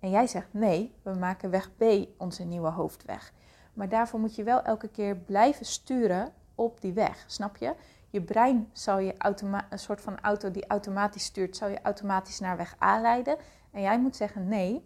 En 0.00 0.10
jij 0.10 0.26
zegt 0.26 0.48
nee, 0.50 0.94
we 1.02 1.14
maken 1.14 1.50
weg 1.50 1.76
B 1.76 1.84
onze 2.16 2.44
nieuwe 2.44 2.70
hoofdweg. 2.70 3.32
Maar 3.76 3.88
daarvoor 3.88 4.20
moet 4.20 4.34
je 4.34 4.42
wel 4.42 4.62
elke 4.62 4.88
keer 4.88 5.16
blijven 5.16 5.66
sturen 5.66 6.32
op 6.54 6.80
die 6.80 6.92
weg, 6.92 7.24
snap 7.26 7.56
je? 7.56 7.74
Je 8.10 8.22
brein 8.22 8.68
zal 8.72 8.98
je 8.98 9.14
een 9.70 9.78
soort 9.78 10.00
van 10.00 10.20
auto 10.20 10.50
die 10.50 10.66
automatisch 10.66 11.24
stuurt, 11.24 11.56
zal 11.56 11.68
je 11.68 11.82
automatisch 11.82 12.40
naar 12.40 12.56
weg 12.56 12.76
A 12.82 13.00
leiden. 13.00 13.36
En 13.70 13.80
jij 13.80 14.00
moet 14.00 14.16
zeggen 14.16 14.48
nee, 14.48 14.84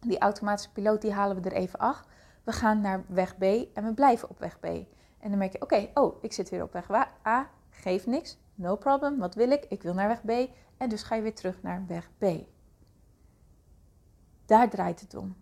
die 0.00 0.18
automatische 0.18 0.72
piloot 0.72 1.00
die 1.00 1.12
halen 1.12 1.42
we 1.42 1.50
er 1.50 1.56
even 1.56 1.78
af. 1.78 2.04
We 2.44 2.52
gaan 2.52 2.80
naar 2.80 3.04
weg 3.08 3.38
B 3.38 3.42
en 3.74 3.84
we 3.84 3.94
blijven 3.94 4.30
op 4.30 4.38
weg 4.38 4.60
B. 4.60 4.64
En 4.64 5.28
dan 5.28 5.38
merk 5.38 5.52
je, 5.52 5.62
oké, 5.62 5.90
oh, 5.94 6.22
ik 6.22 6.32
zit 6.32 6.50
weer 6.50 6.62
op 6.62 6.72
weg 6.72 6.90
A, 7.26 7.50
geeft 7.70 8.06
niks, 8.06 8.38
no 8.54 8.76
problem, 8.76 9.18
wat 9.18 9.34
wil 9.34 9.50
ik? 9.50 9.64
Ik 9.68 9.82
wil 9.82 9.94
naar 9.94 10.08
weg 10.08 10.24
B 10.24 10.50
en 10.76 10.88
dus 10.88 11.02
ga 11.02 11.14
je 11.14 11.22
weer 11.22 11.34
terug 11.34 11.62
naar 11.62 11.84
weg 11.86 12.10
B. 12.18 12.24
Daar 14.46 14.70
draait 14.70 15.00
het 15.00 15.14
om. 15.14 15.36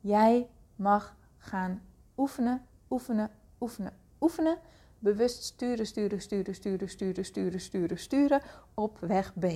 Jij 0.00 0.48
mag 0.76 1.16
gaan 1.38 1.82
oefenen, 2.20 2.66
oefenen, 2.90 3.30
oefenen, 3.60 3.92
oefenen. 4.20 4.58
Bewust 4.98 5.42
sturen, 5.42 5.86
sturen, 5.86 6.20
sturen, 6.20 6.54
sturen, 6.54 6.88
sturen, 6.88 7.24
sturen, 7.24 7.60
sturen, 7.60 7.98
sturen 7.98 8.42
op 8.74 8.98
weg 8.98 9.32
B. 9.38 9.46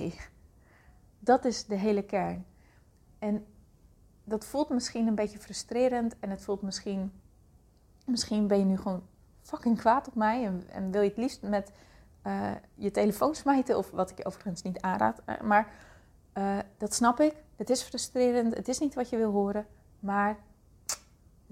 Dat 1.19 1.45
is 1.45 1.65
de 1.65 1.75
hele 1.75 2.03
kern. 2.03 2.45
En 3.19 3.45
dat 4.23 4.45
voelt 4.45 4.69
misschien 4.69 5.07
een 5.07 5.15
beetje 5.15 5.39
frustrerend 5.39 6.19
en 6.19 6.29
het 6.29 6.41
voelt 6.41 6.61
misschien, 6.61 7.11
misschien 8.05 8.47
ben 8.47 8.59
je 8.59 8.65
nu 8.65 8.77
gewoon 8.77 9.03
fucking 9.41 9.77
kwaad 9.77 10.07
op 10.07 10.15
mij 10.15 10.45
en, 10.45 10.63
en 10.69 10.91
wil 10.91 11.01
je 11.01 11.09
het 11.09 11.17
liefst 11.17 11.41
met 11.41 11.71
uh, 12.27 12.51
je 12.75 12.91
telefoon 12.91 13.35
smijten, 13.35 13.77
of 13.77 13.91
wat 13.91 14.09
ik 14.09 14.27
overigens 14.27 14.61
niet 14.61 14.81
aanraad. 14.81 15.21
Uh, 15.25 15.41
maar 15.41 15.71
uh, 16.37 16.57
dat 16.77 16.93
snap 16.93 17.19
ik. 17.19 17.33
Het 17.55 17.69
is 17.69 17.81
frustrerend, 17.81 18.55
het 18.55 18.67
is 18.67 18.79
niet 18.79 18.93
wat 18.93 19.09
je 19.09 19.17
wil 19.17 19.31
horen, 19.31 19.67
maar 19.99 20.37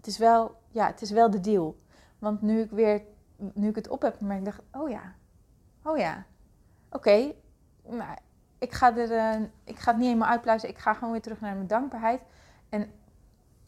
het 0.04 0.12
is 0.12 0.18
wel, 0.18 0.56
ja, 0.70 0.86
het 0.86 1.02
is 1.02 1.12
wel 1.12 1.30
de 1.30 1.40
deal. 1.40 1.78
Want 2.20 2.42
nu 2.42 2.62
ik 2.62 2.72
weer, 2.72 3.02
nu 3.54 3.70
ik 3.70 3.76
het 3.76 3.88
op 3.88 4.02
heb, 4.02 4.22
maar 4.22 4.38
ik 4.38 4.46
dacht, 4.46 4.62
oh 4.72 4.90
ja, 4.90 5.14
oh 5.84 5.98
ja, 5.98 6.26
oké, 6.90 7.34
ik 8.58 8.72
ga 8.72 8.98
er, 8.98 9.50
ik 9.64 9.80
ga 9.80 9.90
het 9.90 9.98
niet 10.00 10.08
helemaal 10.08 10.30
uitpluizen. 10.30 10.70
Ik 10.70 10.78
ga 10.78 10.94
gewoon 10.94 11.12
weer 11.12 11.22
terug 11.22 11.42
naar 11.42 11.56
mijn 11.56 11.68
dankbaarheid. 11.68 12.22
En 12.70 12.92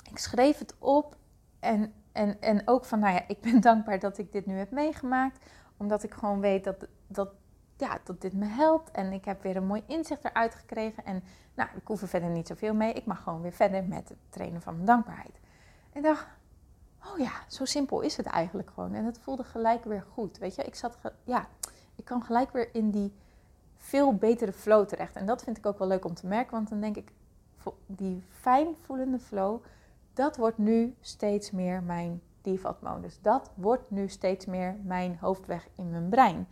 ik 0.09 0.17
schreef 0.17 0.57
het 0.59 0.75
op 0.79 1.15
en, 1.59 1.93
en, 2.11 2.41
en 2.41 2.61
ook 2.67 2.85
van, 2.85 2.99
nou 2.99 3.13
ja, 3.13 3.23
ik 3.27 3.41
ben 3.41 3.61
dankbaar 3.71 3.99
dat 3.99 4.17
ik 4.17 4.31
dit 4.31 4.45
nu 4.45 4.57
heb 4.57 4.71
meegemaakt. 4.71 5.45
Omdat 5.77 6.03
ik 6.03 6.13
gewoon 6.13 6.39
weet 6.39 6.63
dat, 6.63 6.87
dat, 7.07 7.29
ja, 7.77 7.99
dat 8.03 8.21
dit 8.21 8.33
me 8.33 8.45
helpt. 8.45 8.91
En 8.91 9.11
ik 9.11 9.25
heb 9.25 9.43
weer 9.43 9.55
een 9.55 9.65
mooi 9.65 9.83
inzicht 9.87 10.25
eruit 10.25 10.55
gekregen. 10.55 11.05
En 11.05 11.23
nou, 11.55 11.69
ik 11.75 11.87
hoef 11.87 12.01
er 12.01 12.07
verder 12.07 12.29
niet 12.29 12.47
zoveel 12.47 12.73
mee. 12.73 12.93
Ik 12.93 13.05
mag 13.05 13.23
gewoon 13.23 13.41
weer 13.41 13.53
verder 13.53 13.83
met 13.83 14.09
het 14.09 14.17
trainen 14.29 14.61
van 14.61 14.73
mijn 14.73 14.85
dankbaarheid. 14.85 15.39
En 15.95 16.01
dacht, 16.01 16.27
oh 17.05 17.17
ja, 17.17 17.31
zo 17.47 17.65
simpel 17.65 18.01
is 18.01 18.17
het 18.17 18.25
eigenlijk 18.25 18.69
gewoon. 18.73 18.93
En 18.93 19.05
het 19.05 19.19
voelde 19.19 19.43
gelijk 19.43 19.83
weer 19.83 20.05
goed. 20.13 20.37
Weet 20.37 20.55
je, 20.55 20.63
ik 20.63 20.75
zat, 20.75 20.97
ja, 21.23 21.47
ik 21.95 22.05
kwam 22.05 22.21
gelijk 22.21 22.51
weer 22.51 22.69
in 22.75 22.91
die 22.91 23.13
veel 23.77 24.15
betere 24.15 24.53
flow 24.53 24.87
terecht. 24.87 25.15
En 25.15 25.25
dat 25.25 25.43
vind 25.43 25.57
ik 25.57 25.65
ook 25.65 25.79
wel 25.79 25.87
leuk 25.87 26.05
om 26.05 26.13
te 26.13 26.27
merken. 26.27 26.51
Want 26.51 26.69
dan 26.69 26.79
denk 26.79 26.95
ik, 26.95 27.11
die 27.85 28.23
fijn 28.29 28.75
voelende 28.81 29.19
flow, 29.19 29.63
dat 30.13 30.37
wordt 30.37 30.57
nu 30.57 30.95
steeds 30.99 31.51
meer 31.51 31.83
mijn 31.83 32.21
default 32.41 32.81
modus. 32.81 33.21
Dat 33.21 33.51
wordt 33.53 33.91
nu 33.91 34.09
steeds 34.09 34.45
meer 34.45 34.75
mijn 34.83 35.17
hoofdweg 35.17 35.67
in 35.75 35.89
mijn 35.89 36.09
brein. 36.09 36.47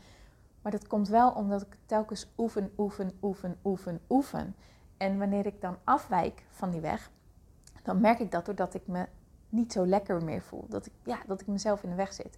Maar 0.62 0.71
dat 0.71 0.88
komt 0.88 1.08
wel 1.08 1.32
omdat 1.32 1.62
ik 1.62 1.77
telkens 1.86 2.34
oefen, 2.38 2.73
oefen, 2.77 3.12
oefen, 3.21 3.58
oefen, 3.63 3.99
oefen. 4.10 4.56
En 4.97 5.17
wanneer 5.17 5.45
ik 5.45 5.62
dan 5.62 5.77
afwijk 5.84 6.45
van 6.49 6.71
die 6.71 6.82
weg, 6.82 7.12
dan 7.84 8.01
merk 8.01 8.19
ik 8.19 8.32
dat 8.32 8.45
doordat 8.45 8.73
ik 8.73 8.88
me 8.88 9.08
niet 9.54 9.72
zo 9.72 9.86
lekker 9.86 10.24
meer 10.24 10.42
voel. 10.42 10.66
Dat 10.70 10.86
ik, 10.86 10.92
ja, 11.04 11.20
dat 11.28 11.42
ik 11.42 11.48
mezelf 11.48 11.84
in 11.84 11.89
de 11.89 11.96
weg 11.96 12.13
zit. 12.13 12.38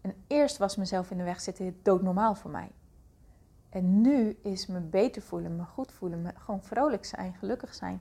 En 0.00 0.14
eerst 0.26 0.56
was 0.56 0.76
mezelf 0.76 1.10
in 1.10 1.18
de 1.18 1.24
weg 1.24 1.40
zitten 1.40 1.78
doodnormaal 1.82 2.34
voor 2.34 2.50
mij. 2.50 2.70
En 3.68 4.00
nu 4.00 4.38
is 4.42 4.66
me 4.66 4.80
beter 4.80 5.22
voelen, 5.22 5.56
me 5.56 5.64
goed 5.64 5.92
voelen, 5.92 6.22
me 6.22 6.30
gewoon 6.34 6.62
vrolijk 6.62 7.04
zijn, 7.04 7.34
gelukkig 7.34 7.74
zijn 7.74 8.00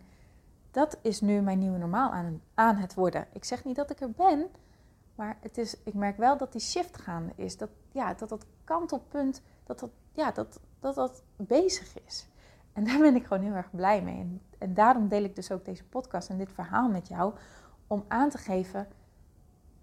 dat 0.74 0.98
is 1.02 1.22
nu 1.22 1.42
mijn 1.42 1.60
nieuwe 1.60 1.78
normaal 1.78 2.12
aan, 2.12 2.42
aan 2.54 2.76
het 2.76 2.94
worden. 2.94 3.28
Ik 3.32 3.44
zeg 3.44 3.64
niet 3.64 3.76
dat 3.76 3.90
ik 3.90 4.02
er 4.02 4.12
ben, 4.12 4.48
maar 5.16 5.38
het 5.40 5.58
is, 5.58 5.76
ik 5.84 5.94
merk 5.94 6.18
wel 6.18 6.38
dat 6.38 6.52
die 6.52 6.62
shift 6.62 6.98
gaande 6.98 7.34
is. 7.36 7.58
Dat 7.58 7.70
ja, 7.92 8.14
dat, 8.14 8.30
dat 8.30 8.46
kantelpunt, 8.64 9.42
dat 9.64 9.80
dat, 9.80 9.90
ja, 10.14 10.32
dat, 10.32 10.60
dat 10.80 10.96
dat 10.96 11.24
bezig 11.36 12.04
is. 12.06 12.28
En 12.74 12.84
daar 12.84 13.00
ben 13.00 13.16
ik 13.16 13.26
gewoon 13.26 13.44
heel 13.44 13.54
erg 13.54 13.72
blij 13.72 14.02
mee. 14.02 14.20
En, 14.20 14.42
en 14.58 14.74
daarom 14.74 15.08
deel 15.08 15.24
ik 15.24 15.36
dus 15.36 15.52
ook 15.52 15.66
deze 15.66 15.84
podcast 15.84 16.30
en 16.30 16.38
dit 16.38 16.52
verhaal 16.54 16.90
met 16.90 17.08
jou. 17.08 17.34
Om 17.94 18.06
aan 18.08 18.30
te 18.30 18.38
geven, 18.38 18.88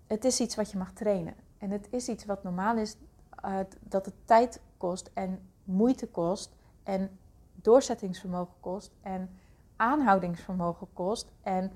het 0.07 0.25
is 0.25 0.41
iets 0.41 0.57
wat 0.57 0.71
je 0.71 0.79
mag 0.79 0.93
trainen. 0.93 1.35
En 1.59 1.71
het 1.71 1.87
is 1.91 2.09
iets 2.09 2.25
wat 2.25 2.43
normaal 2.43 2.77
is, 2.77 2.97
uh, 3.45 3.59
dat 3.81 4.05
het 4.05 4.15
tijd 4.25 4.61
kost 4.77 5.11
en 5.15 5.51
moeite 5.65 6.07
kost 6.07 6.57
en 6.83 7.19
doorzettingsvermogen 7.55 8.55
kost 8.61 8.93
en 9.03 9.39
aanhoudingsvermogen 9.77 10.87
kost. 10.93 11.33
En 11.43 11.73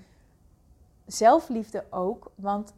zelfliefde 1.07 1.85
ook. 1.90 2.33
Want 2.35 2.75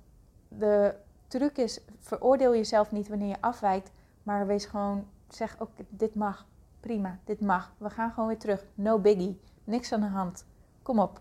de 0.49 0.95
truc 1.27 1.57
is, 1.57 1.81
veroordeel 1.99 2.55
jezelf 2.55 2.93
niet 2.93 3.09
wanneer 3.09 3.29
je 3.29 3.41
afwijkt. 3.41 3.91
Maar 4.23 4.47
wees 4.47 4.65
gewoon, 4.65 5.07
zeg 5.29 5.61
ook, 5.61 5.71
dit 5.89 6.15
mag. 6.15 6.47
Prima, 6.81 7.19
dit 7.25 7.41
mag. 7.41 7.73
We 7.79 7.91
gaan 7.91 8.11
gewoon 8.13 8.29
weer 8.29 8.39
terug. 8.39 8.67
No 8.75 8.99
biggie. 8.99 9.41
Niks 9.65 9.93
aan 9.93 10.01
de 10.01 10.07
hand. 10.07 10.47
Kom 10.83 10.99
op. 10.99 11.21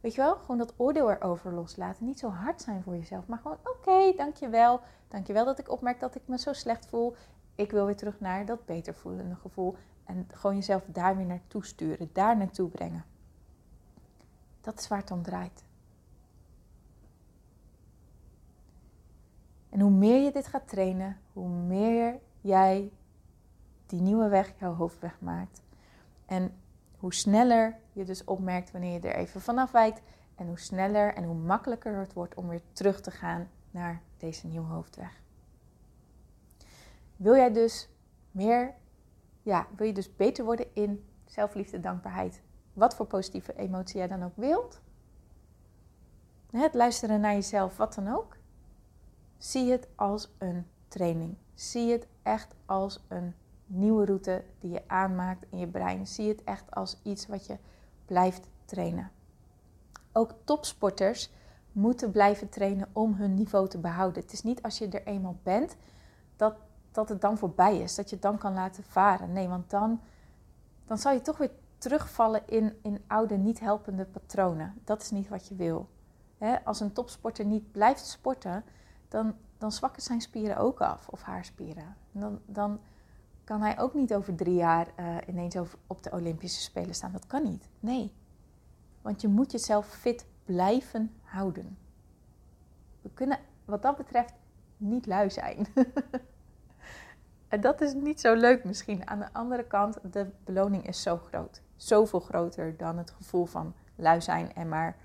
Weet 0.00 0.14
je 0.14 0.20
wel, 0.20 0.36
gewoon 0.36 0.58
dat 0.58 0.74
oordeel 0.76 1.10
erover 1.10 1.54
loslaten. 1.54 2.04
Niet 2.04 2.18
zo 2.18 2.28
hard 2.28 2.62
zijn 2.62 2.82
voor 2.82 2.96
jezelf, 2.96 3.26
maar 3.26 3.38
gewoon 3.38 3.56
oké, 3.56 3.70
okay, 3.70 4.14
dankjewel. 4.16 4.80
Dankjewel 5.08 5.44
dat 5.44 5.58
ik 5.58 5.70
opmerk 5.70 6.00
dat 6.00 6.14
ik 6.14 6.22
me 6.26 6.38
zo 6.38 6.52
slecht 6.52 6.86
voel. 6.86 7.14
Ik 7.54 7.70
wil 7.70 7.86
weer 7.86 7.96
terug 7.96 8.20
naar 8.20 8.46
dat 8.46 8.64
beter 8.64 8.94
voelende 8.94 9.34
gevoel. 9.34 9.76
En 10.04 10.28
gewoon 10.32 10.56
jezelf 10.56 10.84
daar 10.86 11.16
weer 11.16 11.26
naartoe 11.26 11.64
sturen, 11.64 12.10
daar 12.12 12.36
naartoe 12.36 12.68
brengen. 12.68 13.04
Dat 14.60 14.78
is 14.78 14.88
waar 14.88 14.98
het 14.98 15.10
om 15.10 15.22
draait. 15.22 15.64
En 19.68 19.80
hoe 19.80 19.90
meer 19.90 20.24
je 20.24 20.32
dit 20.32 20.46
gaat 20.46 20.68
trainen, 20.68 21.16
hoe 21.32 21.48
meer 21.48 22.18
jij 22.40 22.92
die 23.86 24.00
nieuwe 24.00 24.28
weg 24.28 24.52
jouw 24.58 24.74
hoofdweg 24.74 25.20
maakt. 25.20 25.62
En 26.26 26.54
hoe 26.98 27.14
sneller 27.14 27.78
je 27.98 28.04
dus 28.04 28.24
opmerkt 28.24 28.70
wanneer 28.70 28.92
je 28.92 29.08
er 29.08 29.14
even 29.14 29.40
vanaf 29.40 29.70
wijkt. 29.70 30.02
En 30.34 30.46
hoe 30.46 30.58
sneller 30.58 31.14
en 31.14 31.24
hoe 31.24 31.34
makkelijker 31.34 31.98
het 31.98 32.12
wordt 32.12 32.34
om 32.34 32.48
weer 32.48 32.62
terug 32.72 33.00
te 33.00 33.10
gaan 33.10 33.48
naar 33.70 34.02
deze 34.16 34.46
nieuwe 34.46 34.66
hoofdweg. 34.66 35.20
Wil 37.16 37.34
jij 37.34 37.52
dus 37.52 37.88
meer, 38.30 38.74
ja, 39.42 39.66
wil 39.76 39.86
je 39.86 39.92
dus 39.92 40.16
beter 40.16 40.44
worden 40.44 40.74
in 40.74 41.04
zelfliefde, 41.24 41.80
dankbaarheid 41.80 42.42
wat 42.72 42.94
voor 42.94 43.06
positieve 43.06 43.56
emotie 43.56 43.96
jij 43.96 44.08
dan 44.08 44.24
ook 44.24 44.36
wilt. 44.36 44.80
Het 46.50 46.74
luisteren 46.74 47.20
naar 47.20 47.32
jezelf, 47.32 47.76
wat 47.76 47.94
dan 47.94 48.08
ook. 48.08 48.36
Zie 49.38 49.70
het 49.70 49.88
als 49.94 50.34
een 50.38 50.66
training. 50.88 51.36
Zie 51.54 51.92
het 51.92 52.06
echt 52.22 52.54
als 52.66 53.04
een 53.08 53.34
nieuwe 53.66 54.04
route 54.04 54.44
die 54.58 54.70
je 54.70 54.82
aanmaakt 54.86 55.46
in 55.50 55.58
je 55.58 55.66
brein. 55.66 56.06
Zie 56.06 56.28
het 56.28 56.44
echt 56.44 56.70
als 56.70 57.00
iets 57.02 57.26
wat 57.26 57.46
je 57.46 57.58
blijft 58.08 58.48
trainen. 58.64 59.10
Ook 60.12 60.34
topsporters 60.44 61.30
moeten 61.72 62.10
blijven 62.10 62.48
trainen 62.48 62.88
om 62.92 63.14
hun 63.14 63.34
niveau 63.34 63.68
te 63.68 63.78
behouden. 63.78 64.22
Het 64.22 64.32
is 64.32 64.42
niet 64.42 64.62
als 64.62 64.78
je 64.78 64.88
er 64.88 65.06
eenmaal 65.06 65.38
bent 65.42 65.76
dat, 66.36 66.54
dat 66.92 67.08
het 67.08 67.20
dan 67.20 67.38
voorbij 67.38 67.78
is, 67.78 67.94
dat 67.94 68.08
je 68.08 68.14
het 68.14 68.24
dan 68.24 68.38
kan 68.38 68.54
laten 68.54 68.84
varen. 68.84 69.32
Nee, 69.32 69.48
want 69.48 69.70
dan, 69.70 70.00
dan 70.86 70.98
zal 70.98 71.12
je 71.12 71.20
toch 71.20 71.38
weer 71.38 71.50
terugvallen 71.78 72.42
in, 72.46 72.78
in 72.82 73.04
oude, 73.06 73.36
niet 73.36 73.60
helpende 73.60 74.04
patronen. 74.04 74.74
Dat 74.84 75.02
is 75.02 75.10
niet 75.10 75.28
wat 75.28 75.48
je 75.48 75.54
wil. 75.54 75.88
als 76.64 76.80
een 76.80 76.92
topsporter 76.92 77.44
niet 77.44 77.72
blijft 77.72 78.06
sporten, 78.06 78.64
dan, 79.08 79.34
dan 79.58 79.72
zwakken 79.72 80.02
zijn 80.02 80.20
spieren 80.20 80.56
ook 80.56 80.80
af, 80.80 81.08
of 81.08 81.22
haar 81.22 81.44
spieren. 81.44 81.96
Dan, 82.12 82.40
dan 82.46 82.80
kan 83.48 83.62
hij 83.62 83.78
ook 83.78 83.94
niet 83.94 84.14
over 84.14 84.34
drie 84.34 84.54
jaar 84.54 84.88
uh, 85.00 85.16
ineens 85.26 85.56
op 85.86 86.02
de 86.02 86.10
Olympische 86.10 86.60
Spelen 86.60 86.94
staan. 86.94 87.12
Dat 87.12 87.26
kan 87.26 87.42
niet. 87.42 87.68
Nee. 87.80 88.12
Want 89.02 89.20
je 89.20 89.28
moet 89.28 89.52
jezelf 89.52 89.86
fit 89.86 90.26
blijven 90.44 91.12
houden. 91.22 91.78
We 93.02 93.10
kunnen 93.14 93.38
wat 93.64 93.82
dat 93.82 93.96
betreft 93.96 94.34
niet 94.76 95.06
lui 95.06 95.30
zijn. 95.30 95.66
en 97.48 97.60
dat 97.60 97.80
is 97.80 97.94
niet 97.94 98.20
zo 98.20 98.34
leuk 98.34 98.64
misschien. 98.64 99.08
Aan 99.08 99.18
de 99.18 99.32
andere 99.32 99.64
kant, 99.64 99.98
de 100.12 100.26
beloning 100.44 100.86
is 100.86 101.02
zo 101.02 101.16
groot 101.16 101.62
zoveel 101.76 102.20
groter 102.20 102.76
dan 102.76 102.98
het 102.98 103.10
gevoel 103.10 103.44
van 103.44 103.74
lui 103.94 104.20
zijn 104.20 104.54
en 104.54 104.68
maar 104.68 104.96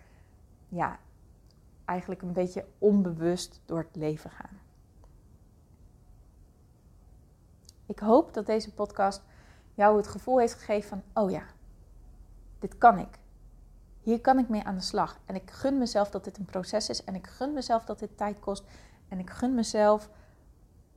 ja, 0.69 0.99
eigenlijk 1.85 2.21
een 2.21 2.33
beetje 2.33 2.65
onbewust 2.77 3.61
door 3.65 3.77
het 3.77 3.95
leven 3.95 4.29
gaan. 4.29 4.59
Ik 7.93 7.99
hoop 7.99 8.33
dat 8.33 8.45
deze 8.45 8.73
podcast 8.73 9.21
jou 9.73 9.97
het 9.97 10.07
gevoel 10.07 10.39
heeft 10.39 10.53
gegeven 10.53 10.89
van, 10.89 11.23
oh 11.23 11.31
ja, 11.31 11.43
dit 12.59 12.77
kan 12.77 12.97
ik. 12.97 13.19
Hier 14.01 14.21
kan 14.21 14.39
ik 14.39 14.49
mee 14.49 14.63
aan 14.63 14.75
de 14.75 14.81
slag. 14.81 15.19
En 15.25 15.35
ik 15.35 15.51
gun 15.51 15.77
mezelf 15.77 16.09
dat 16.09 16.23
dit 16.23 16.37
een 16.37 16.45
proces 16.45 16.89
is. 16.89 17.03
En 17.03 17.15
ik 17.15 17.27
gun 17.27 17.53
mezelf 17.53 17.85
dat 17.85 17.99
dit 17.99 18.17
tijd 18.17 18.39
kost. 18.39 18.63
En 19.07 19.19
ik 19.19 19.29
gun 19.29 19.55
mezelf 19.55 20.09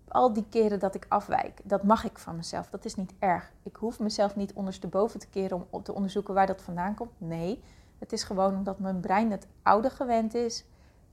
al 0.08 0.32
die 0.32 0.46
keren 0.48 0.78
dat 0.78 0.94
ik 0.94 1.06
afwijk. 1.08 1.60
Dat 1.64 1.82
mag 1.82 2.04
ik 2.04 2.18
van 2.18 2.36
mezelf. 2.36 2.70
Dat 2.70 2.84
is 2.84 2.94
niet 2.94 3.12
erg. 3.18 3.52
Ik 3.62 3.76
hoef 3.76 3.98
mezelf 3.98 4.36
niet 4.36 4.52
ondersteboven 4.52 5.20
te 5.20 5.28
keren 5.28 5.66
om 5.70 5.82
te 5.82 5.94
onderzoeken 5.94 6.34
waar 6.34 6.46
dat 6.46 6.62
vandaan 6.62 6.94
komt. 6.94 7.12
Nee, 7.18 7.62
het 7.98 8.12
is 8.12 8.22
gewoon 8.22 8.54
omdat 8.56 8.78
mijn 8.78 9.00
brein 9.00 9.30
het 9.30 9.46
oude 9.62 9.90
gewend 9.90 10.34
is. 10.34 10.64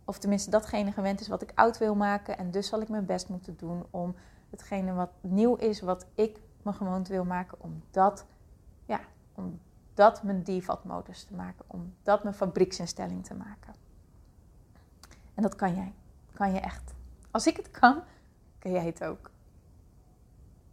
Of 0.06 0.18
tenminste 0.18 0.50
datgene 0.50 0.92
gewend 0.92 1.20
is 1.20 1.28
wat 1.28 1.42
ik 1.42 1.52
oud 1.56 1.78
wil 1.78 1.96
maken. 1.96 2.38
En 2.38 2.52
dus 2.52 2.68
zal 2.68 2.82
ik 2.82 2.90
mijn 2.90 3.06
best 3.06 3.30
moeten 3.30 3.58
doen 3.58 3.86
om 3.90 4.16
hetgene 4.54 4.94
wat 4.94 5.12
nieuw 5.22 5.56
is, 5.56 5.82
wat 5.82 6.06
ik 6.16 6.40
me 6.62 6.74
gewoond 6.74 7.08
wil 7.08 7.26
maken, 7.26 7.62
om 7.62 7.84
dat, 7.92 8.26
ja, 8.86 9.00
om 9.34 9.60
dat 9.94 10.24
mijn 10.24 10.44
default 10.44 10.84
modus 10.84 11.24
te 11.24 11.34
maken. 11.34 11.66
Om 11.68 11.94
dat 12.04 12.24
mijn 12.24 12.36
fabrieksinstelling 12.36 13.26
te 13.26 13.34
maken. 13.34 13.74
En 15.34 15.44
dat 15.44 15.56
kan 15.56 15.76
jij. 15.76 15.94
Kan 16.34 16.54
je 16.54 16.60
echt. 16.60 16.94
Als 17.32 17.48
ik 17.48 17.58
het 17.58 17.72
kan, 17.72 18.02
kan 18.60 18.72
jij 18.72 18.86
het 18.86 19.04
ook. 19.04 19.32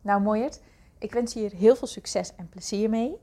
Nou, 0.01 0.21
mooiert. 0.21 0.63
Ik 0.99 1.13
wens 1.13 1.33
je 1.33 1.41
hier 1.41 1.53
heel 1.53 1.77
veel 1.77 1.87
succes 1.87 2.35
en 2.35 2.49
plezier 2.49 2.91
mee. 2.91 3.17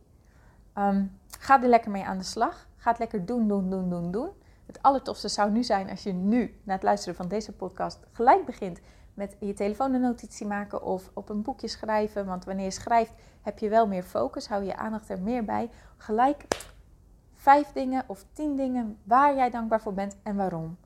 Ehm, 0.73 1.05
ga 1.39 1.61
er 1.61 1.69
lekker 1.69 1.91
mee 1.91 2.05
aan 2.05 2.17
de 2.17 2.23
slag. 2.23 2.67
Ga 2.77 2.89
het 2.89 2.99
lekker 2.99 3.25
doen, 3.25 3.47
doen, 3.47 3.69
doen, 3.69 3.89
doen, 3.89 4.11
doen. 4.11 4.29
Het 4.65 4.81
allertofste 4.81 5.27
zou 5.27 5.51
nu 5.51 5.63
zijn 5.63 5.89
als 5.89 6.03
je 6.03 6.13
nu, 6.13 6.59
na 6.63 6.73
het 6.73 6.83
luisteren 6.83 7.15
van 7.15 7.27
deze 7.27 7.53
podcast, 7.53 7.99
gelijk 8.11 8.45
begint 8.45 8.79
met 9.17 9.35
je 9.39 9.53
telefoon 9.53 9.93
een 9.93 10.01
notitie 10.01 10.47
maken 10.47 10.83
of 10.83 11.11
op 11.13 11.29
een 11.29 11.41
boekje 11.41 11.67
schrijven. 11.67 12.25
Want 12.25 12.45
wanneer 12.45 12.65
je 12.65 12.71
schrijft, 12.71 13.13
heb 13.41 13.59
je 13.59 13.69
wel 13.69 13.87
meer 13.87 14.03
focus, 14.03 14.47
hou 14.47 14.63
je 14.63 14.75
aandacht 14.75 15.09
er 15.09 15.21
meer 15.21 15.45
bij. 15.45 15.69
Gelijk 15.97 16.45
vijf 17.33 17.71
dingen 17.71 18.03
of 18.07 18.25
tien 18.33 18.55
dingen 18.55 18.97
waar 19.03 19.35
jij 19.35 19.49
dankbaar 19.49 19.81
voor 19.81 19.93
bent 19.93 20.17
en 20.23 20.35
waarom. 20.35 20.77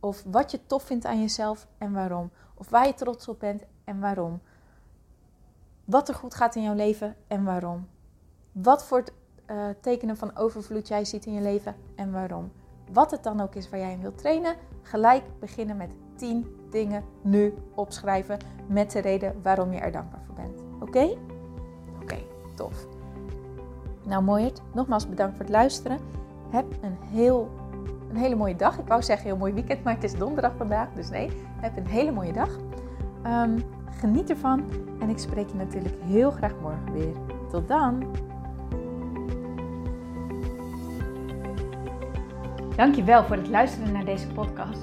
Of 0.00 0.22
wat 0.26 0.50
je 0.50 0.66
tof 0.66 0.82
vindt 0.82 1.04
aan 1.04 1.20
jezelf 1.20 1.66
en 1.78 1.92
waarom. 1.92 2.30
Of 2.54 2.68
waar 2.68 2.86
je 2.86 2.94
trots 2.94 3.28
op 3.28 3.40
bent 3.40 3.62
en 3.84 4.00
waarom. 4.00 4.40
Wat 5.84 6.08
er 6.08 6.14
goed 6.14 6.34
gaat 6.34 6.54
in 6.54 6.62
jouw 6.62 6.74
leven 6.74 7.16
en 7.26 7.44
waarom. 7.44 7.88
Wat 8.52 8.84
voor 8.84 9.04
uh, 9.46 9.68
tekenen 9.80 10.16
van 10.16 10.36
overvloed 10.36 10.88
jij 10.88 11.04
ziet 11.04 11.26
in 11.26 11.32
je 11.32 11.40
leven 11.40 11.76
en 11.96 12.12
waarom. 12.12 12.52
Wat 12.92 13.10
het 13.10 13.22
dan 13.22 13.40
ook 13.40 13.54
is 13.54 13.68
waar 13.70 13.80
jij 13.80 13.92
in 13.92 14.00
wilt 14.00 14.18
trainen, 14.18 14.56
gelijk 14.82 15.24
beginnen 15.40 15.76
met 15.76 15.90
10 16.16 16.46
dingen 16.70 17.04
nu 17.22 17.54
opschrijven 17.74 18.38
met 18.66 18.90
de 18.90 18.98
reden 18.98 19.34
waarom 19.42 19.72
je 19.72 19.78
er 19.78 19.92
dankbaar 19.92 20.20
voor 20.26 20.34
bent. 20.34 20.62
Oké? 20.80 21.16
Oké, 22.02 22.16
tof. 22.54 22.86
Nou 24.04 24.22
mooiert, 24.22 24.62
nogmaals 24.74 25.08
bedankt 25.08 25.36
voor 25.36 25.44
het 25.44 25.54
luisteren. 25.54 25.98
Heb 26.50 26.66
een, 26.82 26.96
heel, 27.00 27.50
een 28.10 28.16
hele 28.16 28.36
mooie 28.36 28.56
dag. 28.56 28.78
Ik 28.78 28.86
wou 28.86 29.02
zeggen 29.02 29.26
heel 29.26 29.36
mooi 29.36 29.52
weekend, 29.52 29.84
maar 29.84 29.94
het 29.94 30.04
is 30.04 30.14
donderdag 30.14 30.52
vandaag. 30.56 30.88
Dus 30.94 31.10
nee, 31.10 31.30
heb 31.60 31.76
een 31.76 31.86
hele 31.86 32.12
mooie 32.12 32.32
dag. 32.32 32.50
Um, 33.26 33.62
geniet 33.90 34.30
ervan 34.30 34.64
en 35.00 35.08
ik 35.08 35.18
spreek 35.18 35.48
je 35.48 35.56
natuurlijk 35.56 35.94
heel 36.02 36.30
graag 36.30 36.52
morgen 36.60 36.92
weer. 36.92 37.14
Tot 37.50 37.68
dan! 37.68 38.04
Dankjewel 42.76 43.24
voor 43.24 43.36
het 43.36 43.48
luisteren 43.48 43.92
naar 43.92 44.04
deze 44.04 44.26
podcast. 44.26 44.82